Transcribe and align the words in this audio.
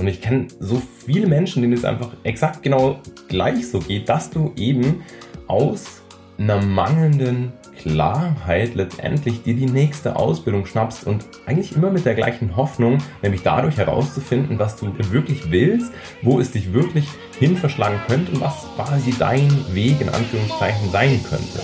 Und 0.00 0.08
ich 0.08 0.22
kenne 0.22 0.46
so 0.60 0.80
viele 1.04 1.26
Menschen, 1.26 1.60
denen 1.60 1.74
es 1.74 1.84
einfach 1.84 2.08
exakt 2.22 2.62
genau 2.62 3.00
gleich 3.28 3.68
so 3.68 3.80
geht, 3.80 4.08
dass 4.08 4.30
du 4.30 4.50
eben 4.56 5.02
aus 5.46 6.00
einer 6.38 6.62
mangelnden 6.62 7.52
Klarheit 7.76 8.74
letztendlich 8.76 9.42
dir 9.42 9.52
die 9.52 9.66
nächste 9.66 10.16
Ausbildung 10.16 10.64
schnappst 10.64 11.06
und 11.06 11.26
eigentlich 11.44 11.76
immer 11.76 11.90
mit 11.90 12.06
der 12.06 12.14
gleichen 12.14 12.56
Hoffnung, 12.56 12.96
nämlich 13.20 13.42
dadurch 13.42 13.76
herauszufinden, 13.76 14.58
was 14.58 14.76
du 14.76 14.90
wirklich 15.10 15.50
willst, 15.50 15.92
wo 16.22 16.40
es 16.40 16.50
dich 16.50 16.72
wirklich 16.72 17.06
hin 17.38 17.58
verschlagen 17.58 18.00
könnte 18.08 18.32
und 18.32 18.40
was 18.40 18.54
quasi 18.76 19.14
dein 19.18 19.50
Weg 19.74 20.00
in 20.00 20.08
Anführungszeichen 20.08 20.90
sein 20.90 21.20
könnte. 21.28 21.60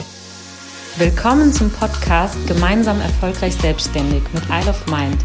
Willkommen 0.98 1.55
zum 1.55 1.71
Podcast 1.71 2.37
Gemeinsam 2.46 3.00
erfolgreich 3.00 3.55
selbstständig 3.55 4.23
mit 4.34 4.43
Isle 4.50 4.71
of 4.71 4.87
Mind. 4.89 5.25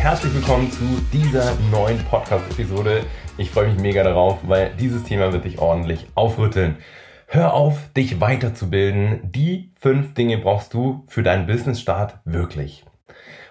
Herzlich 0.00 0.34
willkommen 0.34 0.72
zu 0.72 0.82
dieser 1.12 1.54
neuen 1.70 2.02
Podcast-Episode. 2.06 3.04
Ich 3.36 3.50
freue 3.50 3.68
mich 3.68 3.78
mega 3.82 4.02
darauf, 4.02 4.38
weil 4.44 4.74
dieses 4.76 5.04
Thema 5.04 5.30
wird 5.30 5.44
dich 5.44 5.58
ordentlich 5.58 6.06
aufrütteln. 6.14 6.78
Hör 7.26 7.52
auf, 7.52 7.92
dich 7.92 8.18
weiterzubilden. 8.18 9.20
Die 9.30 9.74
fünf 9.78 10.14
Dinge 10.14 10.38
brauchst 10.38 10.72
du 10.72 11.04
für 11.06 11.22
deinen 11.22 11.46
Business-Start 11.46 12.18
wirklich. 12.24 12.86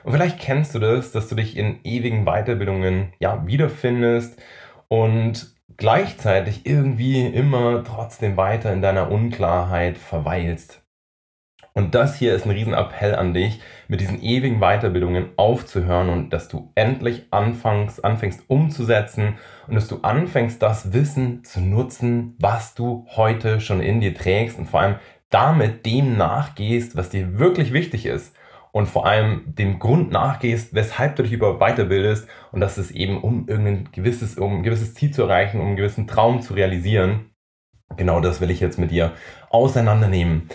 Und 0.03 0.13
vielleicht 0.13 0.39
kennst 0.39 0.73
du 0.73 0.79
das, 0.79 1.11
dass 1.11 1.29
du 1.29 1.35
dich 1.35 1.55
in 1.55 1.81
ewigen 1.83 2.25
Weiterbildungen 2.25 3.13
ja, 3.19 3.45
wiederfindest 3.45 4.41
und 4.87 5.53
gleichzeitig 5.77 6.65
irgendwie 6.65 7.27
immer 7.27 7.83
trotzdem 7.83 8.37
weiter 8.37 8.73
in 8.73 8.81
deiner 8.81 9.11
Unklarheit 9.11 9.99
verweilst. 9.99 10.81
Und 11.73 11.95
das 11.95 12.15
hier 12.15 12.35
ist 12.35 12.45
ein 12.45 12.51
Riesenappell 12.51 13.15
an 13.15 13.33
dich, 13.33 13.61
mit 13.87 14.01
diesen 14.01 14.21
ewigen 14.21 14.59
Weiterbildungen 14.59 15.29
aufzuhören 15.35 16.09
und 16.09 16.31
dass 16.31 16.47
du 16.47 16.71
endlich 16.75 17.27
anfängst, 17.31 18.03
anfängst 18.03 18.43
umzusetzen 18.47 19.37
und 19.67 19.75
dass 19.75 19.87
du 19.87 20.01
anfängst, 20.01 20.61
das 20.61 20.93
Wissen 20.93 21.43
zu 21.43 21.61
nutzen, 21.61 22.35
was 22.39 22.75
du 22.75 23.05
heute 23.15 23.61
schon 23.61 23.81
in 23.81 24.01
dir 24.01 24.13
trägst 24.13 24.57
und 24.57 24.65
vor 24.65 24.81
allem 24.81 24.95
damit 25.29 25.85
dem 25.85 26.17
nachgehst, 26.17 26.95
was 26.95 27.09
dir 27.09 27.37
wirklich 27.37 27.71
wichtig 27.71 28.05
ist 28.05 28.35
und 28.71 28.87
vor 28.87 29.05
allem 29.05 29.43
dem 29.45 29.79
Grund 29.79 30.11
nachgehst, 30.11 30.73
weshalb 30.73 31.15
du 31.15 31.23
dich 31.23 31.33
überhaupt 31.33 31.59
weiterbildest 31.59 32.27
und 32.51 32.61
das 32.61 32.77
ist 32.77 32.91
eben 32.91 33.21
um 33.21 33.47
irgendein 33.47 33.89
gewisses, 33.91 34.37
um 34.37 34.57
ein 34.57 34.63
gewisses 34.63 34.95
Ziel 34.95 35.11
zu 35.11 35.23
erreichen, 35.23 35.59
um 35.59 35.67
einen 35.67 35.75
gewissen 35.75 36.07
Traum 36.07 36.41
zu 36.41 36.53
realisieren. 36.53 37.31
Genau 37.97 38.19
das 38.19 38.41
will 38.41 38.51
ich 38.51 38.59
jetzt 38.59 38.77
mit 38.77 38.91
dir 38.91 39.13
auseinandernehmen. 39.49 40.49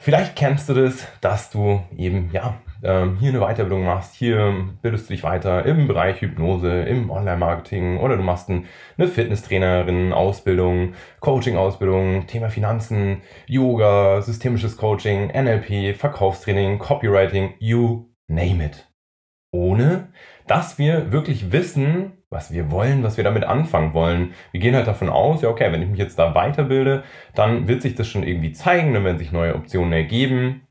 Vielleicht 0.00 0.36
kennst 0.36 0.68
du 0.68 0.74
das, 0.74 1.06
dass 1.20 1.50
du 1.50 1.82
eben 1.96 2.30
ja 2.32 2.60
ähm, 2.84 3.16
hier 3.18 3.30
eine 3.30 3.40
Weiterbildung 3.40 3.84
machst, 3.84 4.14
hier 4.14 4.68
bildest 4.80 5.08
du 5.08 5.14
dich 5.14 5.24
weiter 5.24 5.66
im 5.66 5.88
Bereich 5.88 6.20
Hypnose, 6.20 6.82
im 6.82 7.10
Online-Marketing 7.10 7.98
oder 7.98 8.16
du 8.16 8.22
machst 8.22 8.48
eine 8.48 9.08
Fitnesstrainerin-Ausbildung, 9.08 10.94
Coaching-Ausbildung, 11.18 12.28
Thema 12.28 12.48
Finanzen, 12.48 13.22
Yoga, 13.46 14.22
systemisches 14.22 14.76
Coaching, 14.76 15.28
NLP, 15.28 15.96
Verkaufstraining, 15.96 16.78
Copywriting, 16.78 17.54
you 17.58 18.08
name 18.28 18.64
it. 18.64 18.88
Ohne 19.50 20.12
dass 20.46 20.78
wir 20.78 21.10
wirklich 21.10 21.50
wissen, 21.50 22.17
was 22.30 22.52
wir 22.52 22.70
wollen, 22.70 23.02
was 23.02 23.16
wir 23.16 23.24
damit 23.24 23.44
anfangen 23.44 23.94
wollen. 23.94 24.34
Wir 24.52 24.60
gehen 24.60 24.74
halt 24.74 24.86
davon 24.86 25.08
aus, 25.08 25.42
ja, 25.42 25.48
okay, 25.48 25.72
wenn 25.72 25.82
ich 25.82 25.88
mich 25.88 25.98
jetzt 25.98 26.18
da 26.18 26.34
weiterbilde, 26.34 27.02
dann 27.34 27.68
wird 27.68 27.82
sich 27.82 27.94
das 27.94 28.08
schon 28.08 28.22
irgendwie 28.22 28.52
zeigen, 28.52 28.94
dann 28.94 29.04
werden 29.04 29.18
sich 29.18 29.32
neue 29.32 29.54
Optionen 29.54 29.92
ergeben. 29.92 30.62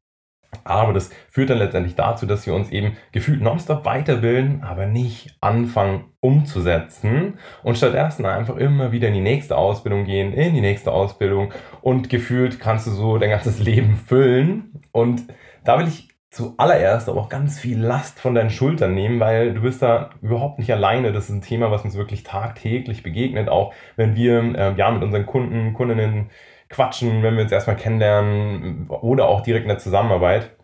Aber 0.63 0.93
das 0.93 1.09
führt 1.29 1.49
dann 1.49 1.57
letztendlich 1.57 1.95
dazu, 1.95 2.25
dass 2.25 2.45
wir 2.45 2.53
uns 2.53 2.71
eben 2.71 2.95
gefühlt 3.11 3.41
nonstop 3.41 3.85
weiterbilden, 3.85 4.63
aber 4.63 4.85
nicht 4.85 5.35
anfangen 5.41 6.05
umzusetzen 6.19 7.37
und 7.63 7.77
stattdessen 7.77 8.25
einfach 8.25 8.55
immer 8.55 8.91
wieder 8.91 9.09
in 9.09 9.13
die 9.13 9.21
nächste 9.21 9.57
Ausbildung 9.57 10.05
gehen, 10.05 10.33
in 10.33 10.53
die 10.53 10.61
nächste 10.61 10.91
Ausbildung 10.91 11.53
und 11.81 12.09
gefühlt 12.09 12.59
kannst 12.59 12.87
du 12.87 12.91
so 12.91 13.17
dein 13.17 13.29
ganzes 13.29 13.59
Leben 13.59 13.97
füllen. 13.97 14.81
Und 14.91 15.23
da 15.63 15.79
will 15.79 15.87
ich 15.87 16.09
zuallererst 16.29 17.09
aber 17.09 17.21
auch 17.21 17.29
ganz 17.29 17.59
viel 17.59 17.79
Last 17.79 18.19
von 18.19 18.35
deinen 18.35 18.49
Schultern 18.49 18.93
nehmen, 18.93 19.19
weil 19.19 19.53
du 19.53 19.61
bist 19.61 19.81
da 19.81 20.11
überhaupt 20.21 20.59
nicht 20.59 20.71
alleine. 20.71 21.13
Das 21.13 21.25
ist 21.25 21.35
ein 21.35 21.41
Thema, 21.41 21.71
was 21.71 21.83
uns 21.83 21.95
wirklich 21.95 22.23
tagtäglich 22.23 23.03
begegnet, 23.03 23.49
auch 23.49 23.73
wenn 23.95 24.15
wir 24.15 24.39
äh, 24.55 24.73
ja 24.75 24.91
mit 24.91 25.03
unseren 25.03 25.25
Kunden, 25.25 25.73
Kundinnen 25.73 26.29
quatschen, 26.69 27.23
wenn 27.23 27.35
wir 27.35 27.43
uns 27.43 27.51
erstmal 27.51 27.77
kennenlernen 27.77 28.87
oder 28.89 29.27
auch 29.27 29.41
direkt 29.41 29.63
in 29.63 29.69
der 29.69 29.77
Zusammenarbeit, 29.77 30.57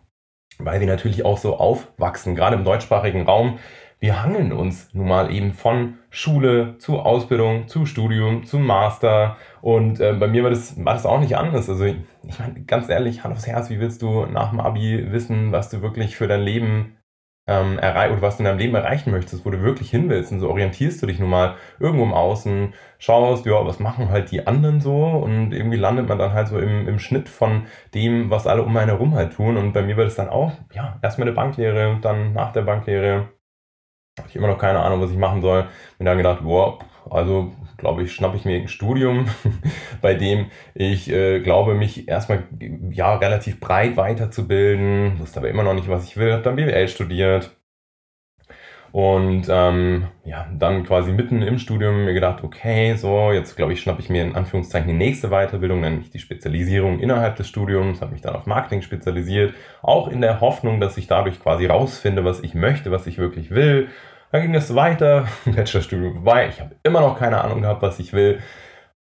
weil 0.58 0.80
wir 0.80 0.86
natürlich 0.86 1.24
auch 1.24 1.38
so 1.38 1.56
aufwachsen, 1.56 2.34
gerade 2.34 2.56
im 2.56 2.64
deutschsprachigen 2.64 3.22
Raum 3.22 3.58
wir 4.00 4.22
hangeln 4.22 4.52
uns 4.52 4.92
nun 4.92 5.08
mal 5.08 5.32
eben 5.32 5.52
von 5.52 5.98
Schule 6.10 6.76
zu 6.78 6.98
Ausbildung, 6.98 7.68
zu 7.68 7.86
Studium, 7.86 8.44
zum 8.44 8.66
Master. 8.66 9.36
Und 9.62 10.00
äh, 10.00 10.12
bei 10.12 10.26
mir 10.26 10.42
war 10.42 10.50
das, 10.50 10.84
war 10.84 10.94
das 10.94 11.06
auch 11.06 11.20
nicht 11.20 11.36
anders. 11.36 11.68
Also 11.68 11.84
ich, 11.84 11.96
ich 12.22 12.38
meine, 12.38 12.62
ganz 12.64 12.88
ehrlich, 12.88 13.24
Hand 13.24 13.34
aufs 13.34 13.46
Herz, 13.46 13.70
wie 13.70 13.80
willst 13.80 14.02
du 14.02 14.26
nach 14.26 14.50
dem 14.50 14.60
Abi 14.60 15.10
wissen, 15.10 15.52
was 15.52 15.70
du 15.70 15.82
wirklich 15.82 16.16
für 16.16 16.28
dein 16.28 16.42
Leben 16.42 16.96
ähm, 17.46 17.78
oder 17.78 18.22
was 18.22 18.36
du 18.36 18.42
in 18.42 18.46
deinem 18.46 18.58
Leben 18.58 18.74
erreichen 18.74 19.10
möchtest, 19.10 19.44
wo 19.44 19.50
du 19.50 19.62
wirklich 19.62 19.90
hin 19.90 20.08
willst. 20.08 20.32
Und 20.32 20.40
so 20.40 20.48
orientierst 20.50 21.02
du 21.02 21.06
dich 21.06 21.18
nun 21.18 21.30
mal 21.30 21.56
irgendwo 21.78 22.04
im 22.04 22.14
Außen, 22.14 22.74
schaust, 22.98 23.46
ja, 23.46 23.66
was 23.66 23.80
machen 23.80 24.10
halt 24.10 24.30
die 24.30 24.46
anderen 24.46 24.80
so 24.80 25.04
und 25.06 25.52
irgendwie 25.52 25.76
landet 25.76 26.08
man 26.08 26.18
dann 26.18 26.32
halt 26.32 26.48
so 26.48 26.58
im, 26.58 26.88
im 26.88 26.98
Schnitt 26.98 27.28
von 27.28 27.66
dem, 27.92 28.30
was 28.30 28.46
alle 28.46 28.62
um 28.62 28.76
einen 28.76 28.90
herum 28.90 29.14
halt 29.14 29.34
tun. 29.34 29.56
Und 29.56 29.72
bei 29.72 29.82
mir 29.82 29.96
war 29.96 30.04
das 30.04 30.14
dann 30.14 30.28
auch, 30.28 30.52
ja, 30.72 30.98
erstmal 31.02 31.28
eine 31.28 31.34
Banklehre, 31.36 31.98
dann 32.00 32.32
nach 32.32 32.52
der 32.52 32.62
Banklehre 32.62 33.28
hatte 34.18 34.28
ich 34.28 34.36
immer 34.36 34.48
noch 34.48 34.58
keine 34.58 34.80
Ahnung, 34.80 35.00
was 35.00 35.10
ich 35.10 35.16
machen 35.16 35.42
soll. 35.42 35.66
Bin 35.98 36.06
dann 36.06 36.16
gedacht, 36.16 36.42
boah, 36.42 36.78
also 37.10 37.52
glaube 37.76 38.04
ich, 38.04 38.12
schnappe 38.12 38.36
ich 38.36 38.44
mir 38.44 38.56
ein 38.56 38.68
Studium, 38.68 39.26
bei 40.00 40.14
dem 40.14 40.50
ich 40.74 41.10
äh, 41.10 41.40
glaube, 41.40 41.74
mich 41.74 42.08
erstmal 42.08 42.44
ja 42.90 43.16
relativ 43.16 43.60
breit 43.60 43.96
weiterzubilden, 43.96 45.18
wusste 45.18 45.40
aber 45.40 45.50
immer 45.50 45.64
noch 45.64 45.74
nicht, 45.74 45.88
was 45.88 46.04
ich 46.04 46.16
will, 46.16 46.32
habe 46.32 46.42
dann 46.42 46.56
BWL 46.56 46.88
studiert, 46.88 47.56
und 48.94 49.46
ähm, 49.48 50.06
ja, 50.24 50.46
dann 50.56 50.84
quasi 50.84 51.10
mitten 51.10 51.42
im 51.42 51.58
Studium 51.58 52.04
mir 52.04 52.14
gedacht, 52.14 52.44
okay, 52.44 52.94
so, 52.94 53.32
jetzt 53.32 53.56
glaube 53.56 53.72
ich, 53.72 53.80
schnappe 53.80 54.00
ich 54.00 54.08
mir 54.08 54.22
in 54.22 54.36
Anführungszeichen 54.36 54.86
die 54.86 54.94
nächste 54.94 55.30
Weiterbildung, 55.30 55.80
nämlich 55.80 56.10
die 56.10 56.20
Spezialisierung 56.20 57.00
innerhalb 57.00 57.34
des 57.34 57.48
Studiums, 57.48 58.00
habe 58.00 58.12
mich 58.12 58.22
dann 58.22 58.36
auf 58.36 58.46
Marketing 58.46 58.82
spezialisiert, 58.82 59.52
auch 59.82 60.06
in 60.06 60.20
der 60.20 60.40
Hoffnung, 60.40 60.78
dass 60.78 60.96
ich 60.96 61.08
dadurch 61.08 61.40
quasi 61.42 61.66
rausfinde, 61.66 62.24
was 62.24 62.38
ich 62.44 62.54
möchte, 62.54 62.92
was 62.92 63.08
ich 63.08 63.18
wirklich 63.18 63.50
will. 63.50 63.88
Dann 64.30 64.42
ging 64.42 64.54
es 64.54 64.76
weiter, 64.76 65.26
Bachelorstudium 65.44 66.12
vorbei, 66.12 66.46
ich 66.48 66.60
habe 66.60 66.76
immer 66.84 67.00
noch 67.00 67.18
keine 67.18 67.42
Ahnung 67.42 67.62
gehabt, 67.62 67.82
was 67.82 67.98
ich 67.98 68.12
will. 68.12 68.38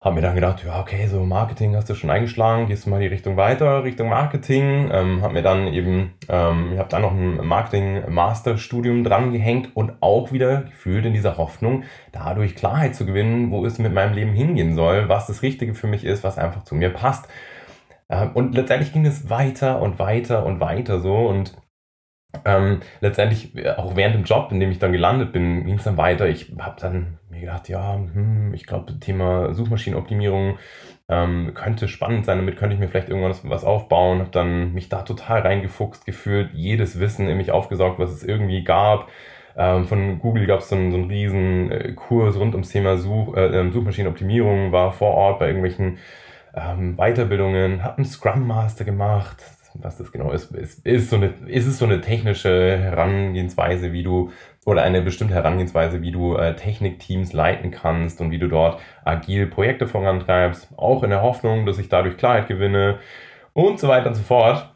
Habe 0.04 0.16
mir 0.16 0.22
dann 0.22 0.34
gedacht, 0.34 0.64
ja, 0.66 0.80
okay, 0.80 1.06
so 1.06 1.24
Marketing 1.24 1.76
hast 1.76 1.88
du 1.88 1.94
schon 1.94 2.10
eingeschlagen, 2.10 2.66
gehst 2.66 2.88
du 2.88 2.90
mal 2.90 3.00
die 3.00 3.06
Richtung 3.06 3.38
weiter, 3.38 3.84
Richtung 3.84 4.10
Marketing. 4.10 4.90
Ähm, 4.92 5.22
habe 5.22 5.34
mir 5.34 5.44
dann 5.44 5.68
eben, 5.68 6.16
ähm, 6.28 6.72
ich 6.74 6.80
habe 6.80 6.90
dann 6.90 7.04
noch 7.04 7.12
ein 7.12 7.46
Marketing-Masterstudium 7.46 9.04
dran 9.04 9.32
gehängt 9.32 9.76
und 9.76 9.94
auch 10.02 10.32
wieder 10.32 10.64
gefühlt 10.64 11.06
in 11.06 11.14
dieser 11.14 11.38
Hoffnung, 11.38 11.84
dadurch 12.12 12.56
Klarheit 12.56 12.96
zu 12.96 13.06
gewinnen, 13.06 13.52
wo 13.52 13.64
es 13.64 13.78
mit 13.78 13.94
meinem 13.94 14.16
Leben 14.16 14.34
hingehen 14.34 14.74
soll, 14.74 15.08
was 15.08 15.28
das 15.28 15.44
Richtige 15.44 15.76
für 15.76 15.86
mich 15.86 16.04
ist, 16.04 16.24
was 16.24 16.40
einfach 16.40 16.64
zu 16.64 16.74
mir 16.74 16.90
passt. 16.90 17.28
Ähm, 18.10 18.32
und 18.34 18.56
letztendlich 18.56 18.94
ging 18.94 19.06
es 19.06 19.30
weiter 19.30 19.84
und 19.84 20.00
weiter 20.00 20.48
und 20.48 20.60
weiter 20.60 21.00
so 21.00 21.16
und 21.16 21.54
ähm, 22.46 22.80
letztendlich, 23.02 23.56
äh, 23.56 23.72
auch 23.72 23.96
während 23.96 24.16
dem 24.16 24.24
Job, 24.24 24.52
in 24.52 24.60
dem 24.60 24.72
ich 24.72 24.80
dann 24.80 24.92
gelandet 24.92 25.32
bin, 25.32 25.66
ging 25.66 25.76
es 25.76 25.84
dann 25.84 25.98
weiter. 25.98 26.28
Ich 26.28 26.52
habe 26.60 26.80
dann 26.80 27.20
mir 27.30 27.42
gedacht, 27.42 27.70
ja, 27.70 27.96
hm, 27.96 28.54
ich 28.54 28.66
glaube, 28.66 29.00
Thema 29.00 29.54
Suchmaschinenoptimierung 29.54 30.58
ähm, 31.10 31.52
könnte 31.54 31.88
spannend 31.88 32.26
sein. 32.26 32.38
Damit 32.38 32.58
könnte 32.58 32.74
ich 32.74 32.80
mir 32.80 32.88
vielleicht 32.88 33.10
irgendwann 33.10 33.36
was 33.44 33.64
aufbauen. 33.64 34.20
Habe 34.20 34.32
dann 34.32 34.74
mich 34.74 34.90
da 34.90 35.02
total 35.04 35.42
reingefuchst 35.42 36.06
gefühlt, 36.06 36.52
jedes 36.54 37.00
Wissen 37.00 37.28
in 37.28 37.38
mich 37.38 37.52
aufgesaugt, 37.52 38.00
was 38.00 38.12
es 38.12 38.24
irgendwie 38.24 38.64
gab. 38.64 39.10
Ähm, 39.58 39.86
von 39.86 40.20
Google 40.20 40.46
gab 40.46 40.62
es 40.62 40.70
so, 40.70 40.76
einen, 40.76 40.92
so 40.92 40.98
einen 40.98 41.10
riesen 41.10 41.72
äh, 41.72 41.94
Kurs 41.94 42.40
rund 42.40 42.54
ums 42.56 42.70
Thema 42.70 42.98
Such, 42.98 43.36
äh, 43.36 43.60
ähm, 43.60 43.74
Suchmaschinenoptimierung, 43.74 44.72
war 44.72 44.94
vor 44.94 45.12
Ort 45.12 45.40
bei 45.40 45.48
irgendwelchen 45.48 45.98
ähm, 46.54 46.96
Weiterbildungen, 46.96 47.84
habe 47.84 47.98
einen 47.98 48.06
Scrum 48.06 48.48
Master 48.48 48.86
gemacht, 48.86 49.44
was 49.76 49.98
das 49.98 50.12
genau 50.12 50.32
ist, 50.32 50.52
ist, 50.52 50.86
ist, 50.86 51.10
so 51.10 51.16
eine, 51.16 51.34
ist 51.48 51.68
es 51.68 51.78
so 51.78 51.86
eine 51.86 52.02
technische 52.02 52.78
Herangehensweise, 52.78 53.94
wie 53.94 54.04
du, 54.04 54.32
oder 54.66 54.84
eine 54.84 55.02
bestimmte 55.02 55.34
Herangehensweise, 55.34 56.02
wie 56.02 56.12
du 56.12 56.36
äh, 56.36 56.56
Technikteams 56.56 57.34
leiten 57.34 57.72
kannst 57.72 58.22
und 58.22 58.32
wie 58.32 58.40
du 58.40 58.48
dort 58.48 58.80
agil 59.04 59.48
Projekte 59.48 59.88
vorantreibst, 59.88 60.70
auch 60.78 61.04
in 61.04 61.10
der 61.10 61.22
Hoffnung, 61.22 61.66
dass 61.66 61.80
ich 61.80 61.90
dadurch 61.90 62.18
Klarheit 62.18 62.48
gewinne 62.48 63.00
und 63.54 63.80
so 63.80 63.88
weiter 63.88 64.08
und 64.08 64.16
so 64.16 64.24
fort 64.24 64.72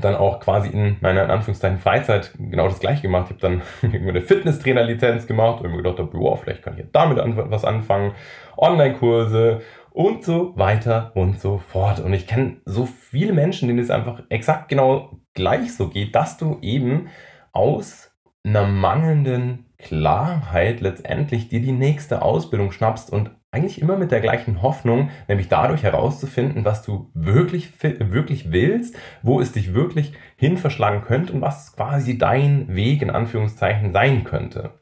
dann 0.00 0.16
auch 0.16 0.40
quasi 0.40 0.70
in 0.70 0.96
meiner 1.00 1.24
in 1.24 1.30
Anführungszeichen 1.30 1.78
Freizeit 1.78 2.32
genau 2.36 2.66
das 2.66 2.80
gleiche 2.80 3.02
gemacht. 3.02 3.26
Ich 3.30 3.42
habe 3.42 3.62
dann 3.82 3.92
eine 3.92 4.20
Fitnesstrainer-Lizenz 4.20 5.26
gemacht 5.26 5.62
und 5.62 5.70
mir 5.70 5.82
gedacht, 5.82 5.98
wow, 6.12 6.40
vielleicht 6.40 6.62
kann 6.62 6.76
ich 6.78 6.86
damit 6.92 7.18
was 7.50 7.64
anfangen. 7.64 8.12
Online-Kurse 8.56 9.62
und 9.94 10.24
so 10.24 10.56
weiter 10.56 11.12
und 11.14 11.40
so 11.40 11.58
fort. 11.58 12.00
Und 12.00 12.12
ich 12.12 12.26
kenne 12.26 12.56
so 12.64 12.84
viele 12.84 13.32
Menschen, 13.32 13.68
denen 13.68 13.78
es 13.78 13.90
einfach 13.90 14.22
exakt 14.28 14.68
genau 14.68 15.20
gleich 15.34 15.74
so 15.74 15.88
geht, 15.88 16.16
dass 16.16 16.36
du 16.36 16.58
eben 16.62 17.08
aus 17.52 18.10
einer 18.44 18.66
mangelnden 18.66 19.66
Klarheit 19.78 20.80
letztendlich 20.80 21.48
dir 21.48 21.60
die 21.60 21.72
nächste 21.72 22.22
Ausbildung 22.22 22.72
schnappst 22.72 23.10
und 23.10 23.30
eigentlich 23.52 23.80
immer 23.80 23.96
mit 23.96 24.10
der 24.10 24.20
gleichen 24.20 24.62
Hoffnung, 24.62 25.10
nämlich 25.28 25.48
dadurch 25.48 25.84
herauszufinden, 25.84 26.64
was 26.64 26.82
du 26.82 27.12
wirklich, 27.14 27.70
wirklich 27.80 28.50
willst, 28.50 28.96
wo 29.22 29.40
es 29.40 29.52
dich 29.52 29.74
wirklich 29.74 30.12
hin 30.36 30.56
verschlagen 30.56 31.02
könnte 31.02 31.32
und 31.32 31.40
was 31.40 31.76
quasi 31.76 32.18
dein 32.18 32.74
Weg 32.74 33.00
in 33.00 33.10
Anführungszeichen 33.10 33.92
sein 33.92 34.24
könnte. 34.24 34.72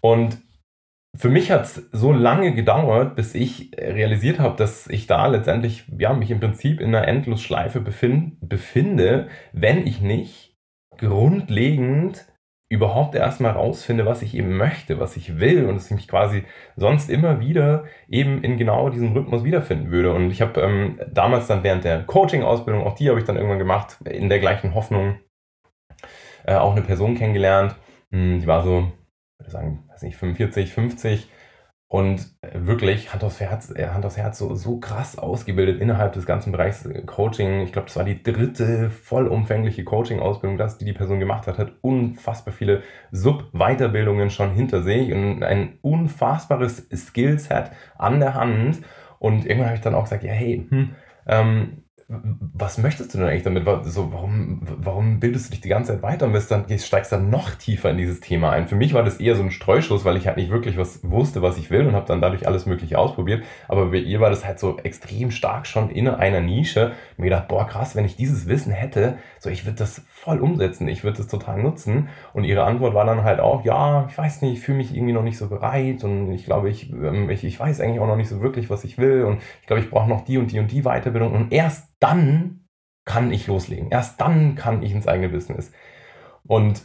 Und 0.00 0.38
für 1.16 1.28
mich 1.28 1.50
hat 1.50 1.64
es 1.64 1.88
so 1.92 2.12
lange 2.12 2.54
gedauert, 2.54 3.16
bis 3.16 3.34
ich 3.34 3.72
realisiert 3.76 4.38
habe, 4.38 4.56
dass 4.56 4.86
ich 4.86 5.06
da 5.06 5.26
letztendlich 5.26 5.84
ja, 5.98 6.12
mich 6.12 6.30
im 6.30 6.40
Prinzip 6.40 6.80
in 6.80 6.94
einer 6.94 7.08
Endlosschleife 7.08 7.80
befind, 7.80 8.36
befinde, 8.40 9.28
wenn 9.52 9.86
ich 9.86 10.00
nicht 10.00 10.56
grundlegend 10.96 12.26
überhaupt 12.70 13.14
erstmal 13.14 13.52
rausfinde, 13.52 14.04
was 14.04 14.20
ich 14.20 14.34
eben 14.34 14.56
möchte, 14.56 15.00
was 15.00 15.16
ich 15.16 15.40
will 15.40 15.64
und 15.64 15.76
dass 15.76 15.86
ich 15.86 15.96
mich 15.96 16.08
quasi 16.08 16.44
sonst 16.76 17.08
immer 17.08 17.40
wieder 17.40 17.84
eben 18.08 18.44
in 18.44 18.58
genau 18.58 18.90
diesem 18.90 19.12
Rhythmus 19.12 19.42
wiederfinden 19.42 19.90
würde. 19.90 20.12
Und 20.12 20.30
ich 20.30 20.42
habe 20.42 20.60
ähm, 20.60 21.00
damals 21.10 21.46
dann 21.46 21.62
während 21.62 21.84
der 21.84 22.04
Coaching-Ausbildung, 22.04 22.86
auch 22.86 22.94
die 22.94 23.08
habe 23.08 23.18
ich 23.18 23.24
dann 23.24 23.36
irgendwann 23.36 23.58
gemacht, 23.58 23.96
in 24.04 24.28
der 24.28 24.38
gleichen 24.38 24.74
Hoffnung, 24.74 25.18
äh, 26.44 26.54
auch 26.54 26.72
eine 26.72 26.82
Person 26.82 27.14
kennengelernt, 27.14 27.74
hm, 28.10 28.40
die 28.40 28.46
war 28.46 28.62
so, 28.62 28.92
würde 29.38 29.50
sagen, 29.50 29.84
weiß 29.88 30.02
nicht, 30.02 30.16
45, 30.16 30.72
50 30.72 31.28
und 31.90 32.26
wirklich 32.52 33.14
Hand 33.14 33.24
aufs 33.24 33.40
Herz, 33.40 33.72
äh, 33.74 33.88
Hand 33.88 34.04
aufs 34.04 34.18
Herz 34.18 34.38
so, 34.38 34.54
so 34.54 34.78
krass 34.78 35.18
ausgebildet 35.18 35.80
innerhalb 35.80 36.12
des 36.12 36.26
ganzen 36.26 36.52
Bereichs 36.52 36.84
äh, 36.84 37.02
Coaching. 37.02 37.62
Ich 37.62 37.72
glaube, 37.72 37.86
das 37.86 37.96
war 37.96 38.04
die 38.04 38.22
dritte 38.22 38.90
vollumfängliche 38.90 39.84
Coaching-Ausbildung, 39.84 40.58
das 40.58 40.76
die 40.76 40.84
die 40.84 40.92
Person 40.92 41.18
gemacht 41.18 41.46
hat, 41.46 41.58
hat 41.58 41.72
unfassbar 41.80 42.52
viele 42.52 42.82
Sub-Weiterbildungen 43.10 44.28
schon 44.28 44.52
hinter 44.52 44.82
sich 44.82 45.12
und 45.12 45.42
ein 45.42 45.78
unfassbares 45.80 46.88
Skillset 46.94 47.70
an 47.96 48.20
der 48.20 48.34
Hand. 48.34 48.82
Und 49.18 49.46
irgendwann 49.46 49.68
habe 49.68 49.76
ich 49.76 49.82
dann 49.82 49.94
auch 49.94 50.04
gesagt, 50.04 50.24
ja, 50.24 50.32
hey, 50.32 50.66
hm, 50.68 50.94
ähm, 51.26 51.84
was 52.10 52.78
möchtest 52.78 53.12
du 53.12 53.18
denn 53.18 53.26
eigentlich 53.26 53.42
damit? 53.42 53.66
So, 53.84 54.10
warum, 54.10 54.62
warum 54.62 55.20
bildest 55.20 55.46
du 55.46 55.50
dich 55.50 55.60
die 55.60 55.68
ganze 55.68 55.92
Zeit 55.92 56.02
weiter 56.02 56.24
und 56.24 56.32
bist 56.32 56.50
dann, 56.50 56.64
steigst 56.78 57.12
dann 57.12 57.28
noch 57.28 57.50
tiefer 57.50 57.90
in 57.90 57.98
dieses 57.98 58.20
Thema 58.20 58.50
ein? 58.50 58.66
Für 58.66 58.76
mich 58.76 58.94
war 58.94 59.02
das 59.02 59.20
eher 59.20 59.36
so 59.36 59.42
ein 59.42 59.50
Streuschuss, 59.50 60.06
weil 60.06 60.16
ich 60.16 60.26
halt 60.26 60.38
nicht 60.38 60.50
wirklich 60.50 60.78
was 60.78 61.00
wusste, 61.02 61.42
was 61.42 61.58
ich 61.58 61.70
will 61.70 61.86
und 61.86 61.94
habe 61.94 62.06
dann 62.06 62.22
dadurch 62.22 62.46
alles 62.46 62.64
Mögliche 62.64 62.98
ausprobiert. 62.98 63.44
Aber 63.68 63.90
bei 63.90 63.98
ihr 63.98 64.20
war 64.20 64.30
das 64.30 64.46
halt 64.46 64.58
so 64.58 64.78
extrem 64.78 65.30
stark 65.30 65.66
schon 65.66 65.90
in 65.90 66.08
einer 66.08 66.40
Nische. 66.40 66.92
Und 67.16 67.18
mir 67.18 67.24
gedacht, 67.26 67.48
boah, 67.48 67.66
krass, 67.66 67.94
wenn 67.94 68.06
ich 68.06 68.16
dieses 68.16 68.48
Wissen 68.48 68.72
hätte, 68.72 69.18
so 69.38 69.50
ich 69.50 69.66
würde 69.66 69.76
das 69.76 70.02
voll 70.08 70.40
umsetzen, 70.40 70.88
ich 70.88 71.04
würde 71.04 71.18
das 71.18 71.28
total 71.28 71.62
nutzen. 71.62 72.08
Und 72.32 72.44
ihre 72.44 72.64
Antwort 72.64 72.94
war 72.94 73.04
dann 73.04 73.22
halt 73.22 73.38
auch, 73.40 73.66
ja, 73.66 74.06
ich 74.08 74.16
weiß 74.16 74.40
nicht, 74.40 74.54
ich 74.54 74.60
fühle 74.60 74.78
mich 74.78 74.94
irgendwie 74.94 75.12
noch 75.12 75.22
nicht 75.22 75.36
so 75.36 75.48
bereit 75.48 76.04
und 76.04 76.32
ich 76.32 76.46
glaube, 76.46 76.70
ich, 76.70 76.90
ähm, 76.90 77.28
ich, 77.28 77.44
ich 77.44 77.60
weiß 77.60 77.82
eigentlich 77.82 78.00
auch 78.00 78.06
noch 78.06 78.16
nicht 78.16 78.30
so 78.30 78.40
wirklich, 78.40 78.70
was 78.70 78.84
ich 78.84 78.96
will 78.96 79.24
und 79.24 79.42
ich 79.60 79.66
glaube, 79.66 79.82
ich 79.82 79.90
brauche 79.90 80.08
noch 80.08 80.22
die 80.22 80.38
und 80.38 80.50
die 80.50 80.58
und 80.58 80.72
die 80.72 80.82
Weiterbildung. 80.82 81.34
Und 81.34 81.52
erst 81.52 81.88
dann 82.00 82.66
kann 83.04 83.32
ich 83.32 83.46
loslegen. 83.46 83.90
Erst 83.90 84.20
dann 84.20 84.54
kann 84.54 84.82
ich 84.82 84.92
ins 84.92 85.08
eigene 85.08 85.28
Business. 85.28 85.72
Und 86.46 86.82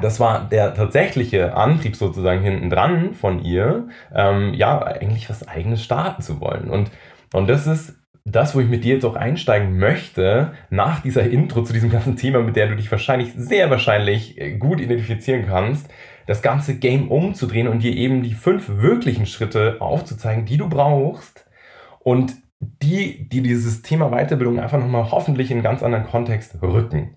das 0.00 0.20
war 0.20 0.48
der 0.48 0.74
tatsächliche 0.74 1.54
Antrieb 1.54 1.96
sozusagen 1.96 2.42
hinten 2.42 2.70
dran 2.70 3.14
von 3.14 3.42
ihr, 3.44 3.88
ähm, 4.14 4.54
ja, 4.54 4.82
eigentlich 4.82 5.28
was 5.28 5.48
eigenes 5.48 5.82
starten 5.82 6.22
zu 6.22 6.40
wollen. 6.40 6.70
Und, 6.70 6.90
und 7.32 7.48
das 7.48 7.66
ist 7.66 7.96
das, 8.24 8.54
wo 8.54 8.60
ich 8.60 8.68
mit 8.68 8.84
dir 8.84 8.94
jetzt 8.94 9.04
auch 9.04 9.16
einsteigen 9.16 9.78
möchte, 9.78 10.52
nach 10.68 11.00
dieser 11.00 11.28
Intro 11.28 11.62
zu 11.62 11.72
diesem 11.72 11.90
ganzen 11.90 12.16
Thema, 12.16 12.40
mit 12.40 12.54
der 12.54 12.68
du 12.68 12.76
dich 12.76 12.90
wahrscheinlich, 12.90 13.32
sehr 13.34 13.70
wahrscheinlich 13.70 14.40
äh, 14.40 14.56
gut 14.56 14.80
identifizieren 14.80 15.46
kannst, 15.46 15.90
das 16.26 16.42
ganze 16.42 16.78
Game 16.78 17.10
umzudrehen 17.10 17.66
und 17.66 17.82
dir 17.82 17.94
eben 17.96 18.22
die 18.22 18.34
fünf 18.34 18.68
wirklichen 18.68 19.26
Schritte 19.26 19.78
aufzuzeigen, 19.80 20.44
die 20.44 20.58
du 20.58 20.68
brauchst 20.68 21.46
und 21.98 22.34
die, 22.60 23.28
die 23.28 23.42
dieses 23.42 23.82
Thema 23.82 24.10
Weiterbildung 24.10 24.60
einfach 24.60 24.78
nochmal 24.78 25.10
hoffentlich 25.10 25.50
in 25.50 25.58
einen 25.58 25.64
ganz 25.64 25.82
anderen 25.82 26.06
Kontext 26.06 26.60
rücken. 26.62 27.16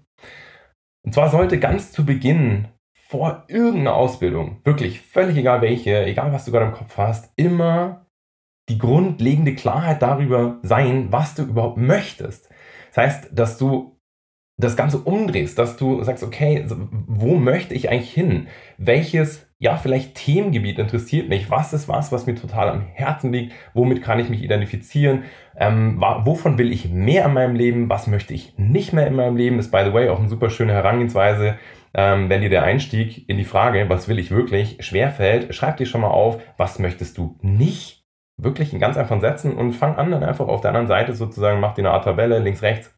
Und 1.06 1.13
zwar 1.13 1.30
sollte 1.30 1.60
ganz 1.60 1.92
zu 1.92 2.06
Beginn 2.06 2.69
vor 3.10 3.44
irgendeiner 3.48 3.95
Ausbildung, 3.95 4.62
wirklich 4.63 5.01
völlig 5.01 5.38
egal 5.38 5.62
welche, 5.62 6.06
egal 6.06 6.31
was 6.31 6.45
du 6.45 6.51
gerade 6.51 6.66
im 6.66 6.72
Kopf 6.72 6.98
hast, 6.98 7.31
immer 7.36 8.07
die 8.69 8.78
grundlegende 8.78 9.54
Klarheit 9.54 10.01
darüber 10.01 10.60
sein, 10.63 11.12
was 11.12 11.36
du 11.36 11.44
überhaupt 11.44 11.78
möchtest. 11.78 12.50
Das 12.94 12.98
heißt, 12.98 13.30
dass 13.34 13.57
du 13.57 14.00
das 14.57 14.78
Ganze 14.78 15.00
umdrehst, 15.00 15.57
dass 15.60 15.78
du 15.78 16.04
sagst, 16.04 16.24
okay, 16.24 16.66
wo 16.69 17.36
möchte 17.36 17.74
ich 17.74 17.89
eigentlich 17.89 18.13
hin? 18.13 18.48
Welches, 18.78 19.48
ja, 19.63 19.77
vielleicht 19.77 20.15
Themengebiet 20.15 20.77
interessiert 20.77 21.30
mich? 21.30 21.50
Was 21.50 21.71
ist 21.71 21.88
was, 21.88 22.12
was 22.12 22.25
mir 22.25 22.36
total 22.36 22.68
am 22.68 22.81
Herzen 22.81 23.31
liegt? 23.31 23.54
Womit 23.74 24.04
kann 24.04 24.19
ich 24.19 24.27
mich 24.27 24.44
identifizieren? 24.44 25.24
Ähm, 25.57 26.01
wovon 26.01 26.57
will 26.57 26.69
ich 26.74 26.89
mehr 26.89 27.24
in 27.24 27.33
meinem 27.33 27.56
Leben? 27.56 27.88
Was 27.88 28.07
möchte 28.07 28.33
ich 28.33 28.57
nicht 28.57 28.92
mehr 28.92 29.07
in 29.07 29.15
meinem 29.15 29.38
Leben? 29.38 29.60
Ist, 29.60 29.71
by 29.71 29.83
the 29.86 29.94
way, 29.94 30.10
auch 30.10 30.19
eine 30.19 30.27
super 30.27 30.50
schöne 30.50 30.74
Herangehensweise. 30.74 31.56
Ähm, 31.94 32.30
wenn 32.30 32.42
dir 32.42 32.50
der 32.50 32.63
Einstieg 32.63 33.30
in 33.30 33.38
die 33.38 33.45
Frage, 33.45 33.86
was 33.88 34.10
will 34.10 34.19
ich 34.19 34.31
wirklich, 34.31 34.86
schwerfällt, 34.86 35.56
schreib 35.56 35.77
dir 35.77 35.86
schon 35.86 36.01
mal 36.01 36.10
auf, 36.10 36.42
was 36.57 36.77
möchtest 36.80 37.18
du 37.18 37.38
nicht? 37.42 38.04
Wirklich 38.36 38.74
in 38.74 38.80
ganz 38.80 38.98
einfachen 38.98 39.21
Sätzen 39.21 39.54
und 39.54 39.71
fang 39.71 39.95
an, 39.95 40.12
dann 40.12 40.25
einfach 40.25 40.50
auf 40.50 40.60
der 40.60 40.71
anderen 40.71 40.88
Seite 40.88 41.13
sozusagen, 41.13 41.62
mach 41.62 41.74
dir 41.74 41.83
eine 41.83 41.92
Art 41.92 42.04
Tabelle, 42.04 42.39
links, 42.39 42.63
rechts, 42.63 42.93